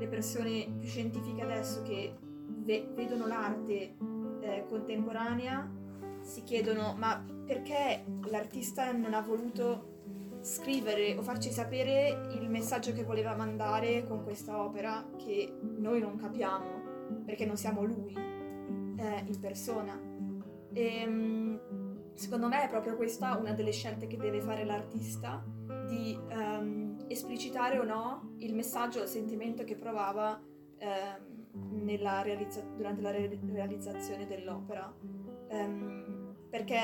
le 0.00 0.08
persone 0.08 0.66
più 0.78 0.88
scientifiche 0.88 1.42
adesso 1.42 1.82
che 1.82 2.16
ve- 2.64 2.88
vedono 2.94 3.26
l'arte 3.26 3.94
eh, 4.40 4.64
contemporanea 4.66 5.70
si 6.22 6.42
chiedono 6.42 6.94
ma 6.96 7.22
perché 7.44 8.04
l'artista 8.28 8.90
non 8.92 9.12
ha 9.12 9.20
voluto 9.20 9.98
scrivere 10.40 11.16
o 11.18 11.22
farci 11.22 11.50
sapere 11.50 12.28
il 12.32 12.48
messaggio 12.48 12.92
che 12.92 13.04
voleva 13.04 13.36
mandare 13.36 14.06
con 14.06 14.24
questa 14.24 14.62
opera 14.62 15.06
che 15.18 15.52
noi 15.60 16.00
non 16.00 16.16
capiamo 16.16 16.80
perché 17.26 17.44
non 17.44 17.56
siamo 17.56 17.82
lui 17.82 18.14
eh, 18.14 19.24
in 19.26 19.38
persona. 19.38 19.98
E, 20.72 20.82
ehm, 20.82 21.60
secondo 22.14 22.48
me 22.48 22.64
è 22.64 22.68
proprio 22.68 22.96
questa 22.96 23.36
una 23.36 23.52
delle 23.52 23.72
scelte 23.72 24.06
che 24.06 24.16
deve 24.16 24.40
fare 24.40 24.64
l'artista 24.64 25.44
di 25.86 26.18
um, 26.30 26.89
esplicitare 27.10 27.78
o 27.78 27.84
no 27.84 28.34
il 28.38 28.54
messaggio 28.54 29.02
il 29.02 29.08
sentimento 29.08 29.64
che 29.64 29.74
provava 29.74 30.40
um, 31.52 31.84
realizza- 32.22 32.62
durante 32.76 33.02
la 33.02 33.10
re- 33.10 33.38
realizzazione 33.52 34.26
dell'opera. 34.26 34.94
Um, 35.48 36.36
perché 36.48 36.78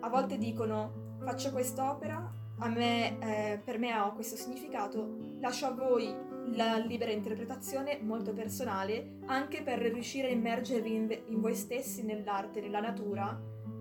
a 0.00 0.08
volte 0.08 0.38
dicono 0.38 1.18
faccio 1.22 1.52
quest'opera, 1.52 2.32
me, 2.68 3.18
eh, 3.18 3.58
per 3.62 3.78
me 3.78 3.92
ha 3.92 4.10
questo 4.12 4.36
significato, 4.36 5.36
lascio 5.40 5.66
a 5.66 5.72
voi 5.72 6.14
la 6.52 6.78
libera 6.78 7.10
interpretazione 7.10 7.98
molto 8.00 8.32
personale, 8.32 9.18
anche 9.26 9.62
per 9.62 9.78
riuscire 9.78 10.28
a 10.28 10.30
immergervi 10.30 10.94
in, 10.94 11.22
in 11.26 11.40
voi 11.40 11.54
stessi 11.54 12.02
nell'arte, 12.02 12.60
nella 12.60 12.80
natura 12.80 13.38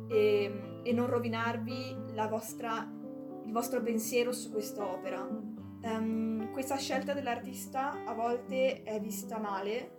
e, 0.09 0.81
e 0.83 0.93
non 0.93 1.07
rovinarvi 1.07 1.95
vostra 2.27 2.97
il 3.49 3.55
vostro 3.55 3.81
pensiero 3.81 4.31
su 4.31 4.51
quest'opera. 4.51 5.27
Um, 5.81 6.51
questa 6.51 6.75
scelta 6.75 7.13
dell'artista 7.13 8.03
a 8.05 8.13
volte 8.13 8.83
è 8.83 8.99
vista 8.99 9.37
male, 9.37 9.91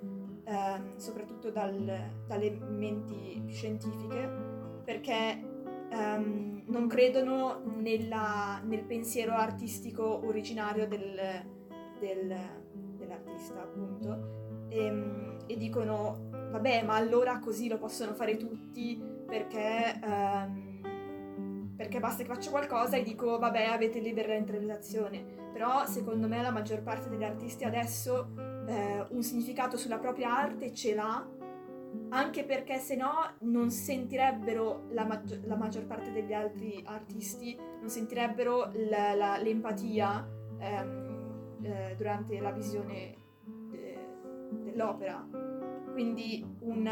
um, 0.44 0.96
soprattutto 0.96 1.50
dal, 1.50 2.22
dalle 2.26 2.50
menti 2.50 3.42
scientifiche, 3.48 4.28
perché 4.84 5.42
um, 5.90 6.62
non 6.66 6.86
credono 6.86 7.62
nella, 7.76 8.60
nel 8.62 8.84
pensiero 8.84 9.32
artistico 9.32 10.26
originario 10.26 10.86
del, 10.86 11.18
del, 11.98 12.36
dell'artista, 12.96 13.62
appunto, 13.62 14.66
e, 14.68 15.36
e, 15.46 15.56
dicono, 15.56 16.28
vabbè, 16.50 16.84
ma 16.84 16.94
allora 16.94 17.38
così 17.38 17.68
lo 17.68 17.78
possono 17.78 18.12
fare 18.14 18.36
tutti 18.36 19.02
perché 19.26 19.98
perché 21.80 21.98
basta 21.98 22.22
che 22.22 22.28
faccio 22.28 22.50
qualcosa 22.50 22.98
e 22.98 23.02
dico 23.02 23.38
vabbè 23.38 23.64
avete 23.64 24.00
libera 24.00 24.34
interpretazione. 24.34 25.24
Però 25.50 25.86
secondo 25.86 26.28
me 26.28 26.42
la 26.42 26.50
maggior 26.50 26.82
parte 26.82 27.08
degli 27.08 27.24
artisti 27.24 27.64
adesso 27.64 28.34
eh, 28.66 29.06
un 29.08 29.22
significato 29.22 29.78
sulla 29.78 29.96
propria 29.96 30.36
arte 30.36 30.74
ce 30.74 30.94
l'ha 30.94 31.26
anche 32.10 32.44
perché 32.44 32.76
se 32.76 32.96
no 32.96 33.32
non 33.40 33.70
sentirebbero 33.70 34.88
la, 34.90 35.06
maggior, 35.06 35.40
la 35.44 35.56
maggior 35.56 35.86
parte 35.86 36.12
degli 36.12 36.34
altri 36.34 36.82
artisti, 36.84 37.56
non 37.56 37.88
sentirebbero 37.88 38.72
la, 38.90 39.14
la, 39.14 39.38
l'empatia 39.38 40.28
ehm, 40.58 41.62
eh, 41.62 41.94
durante 41.96 42.38
la 42.40 42.52
visione 42.52 43.16
de, 43.70 43.98
dell'opera. 44.64 45.49
Quindi 45.92 46.44
un, 46.60 46.90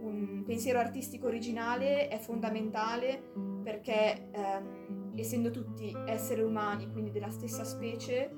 un, 0.00 0.42
pensiero 0.44 0.78
artistico 0.78 1.26
originale 1.26 2.08
è 2.08 2.18
fondamentale 2.18 3.32
perché 3.62 4.30
ehm, 4.30 5.12
essendo 5.16 5.50
tutti 5.50 5.94
esseri 6.06 6.42
umani, 6.42 6.90
quindi 6.90 7.10
della 7.10 7.30
stessa 7.30 7.64
specie, 7.64 8.30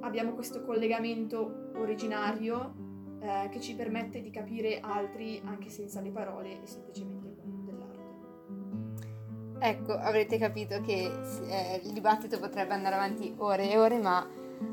abbiamo 0.00 0.34
questo 0.34 0.62
collegamento 0.62 1.70
originario 1.76 2.86
eh, 3.20 3.48
che 3.50 3.60
ci 3.60 3.74
permette 3.74 4.20
di 4.20 4.30
capire 4.30 4.80
altri 4.80 5.40
anche 5.44 5.70
senza 5.70 6.00
le 6.00 6.10
parole 6.10 6.62
e 6.62 6.66
semplicemente 6.66 7.34
con 7.34 7.64
dell'arte. 7.64 8.06
Ecco, 9.58 9.92
avrete 9.94 10.38
capito 10.38 10.80
che 10.80 11.10
eh, 11.48 11.80
il 11.82 11.92
dibattito 11.92 12.38
potrebbe 12.38 12.74
andare 12.74 12.94
avanti 12.94 13.34
ore 13.38 13.70
e 13.70 13.78
ore, 13.78 13.98
ma 13.98 14.24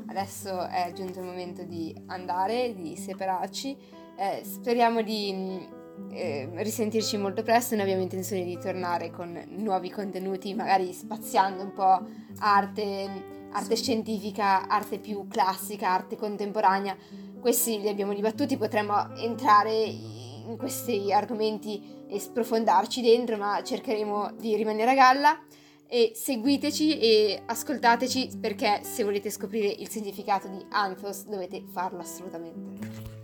adesso 0.06 0.66
è 0.68 0.92
giunto 0.94 1.18
il 1.18 1.26
momento 1.26 1.64
di 1.64 1.94
andare, 2.06 2.74
di 2.74 2.96
separarci. 2.96 4.04
Eh, 4.18 4.42
speriamo 4.44 5.02
di 5.02 5.68
eh, 6.10 6.48
risentirci 6.54 7.16
molto 7.16 7.42
presto, 7.42 7.74
noi 7.74 7.84
abbiamo 7.84 8.02
intenzione 8.02 8.44
di 8.44 8.58
tornare 8.58 9.10
con 9.10 9.42
nuovi 9.48 9.90
contenuti, 9.90 10.54
magari 10.54 10.92
spaziando 10.92 11.62
un 11.62 11.72
po' 11.72 12.06
arte, 12.38 13.08
arte 13.52 13.76
scientifica, 13.76 14.68
arte 14.68 14.98
più 14.98 15.26
classica, 15.28 15.90
arte 15.90 16.16
contemporanea 16.16 16.96
questi 17.46 17.80
li 17.80 17.88
abbiamo 17.88 18.12
dibattuti, 18.12 18.56
potremmo 18.56 19.14
entrare 19.18 19.72
in 19.72 20.56
questi 20.58 21.12
argomenti 21.12 22.04
e 22.08 22.18
sprofondarci 22.18 23.00
dentro, 23.00 23.36
ma 23.36 23.62
cercheremo 23.62 24.32
di 24.36 24.56
rimanere 24.56 24.90
a 24.90 24.94
galla. 24.94 25.40
E 25.86 26.10
seguiteci 26.12 26.98
e 26.98 27.42
ascoltateci 27.46 28.38
perché 28.40 28.80
se 28.82 29.04
volete 29.04 29.30
scoprire 29.30 29.68
il 29.68 29.88
significato 29.88 30.48
di 30.48 30.66
Anthos 30.70 31.26
dovete 31.26 31.62
farlo 31.70 32.00
assolutamente. 32.00 33.15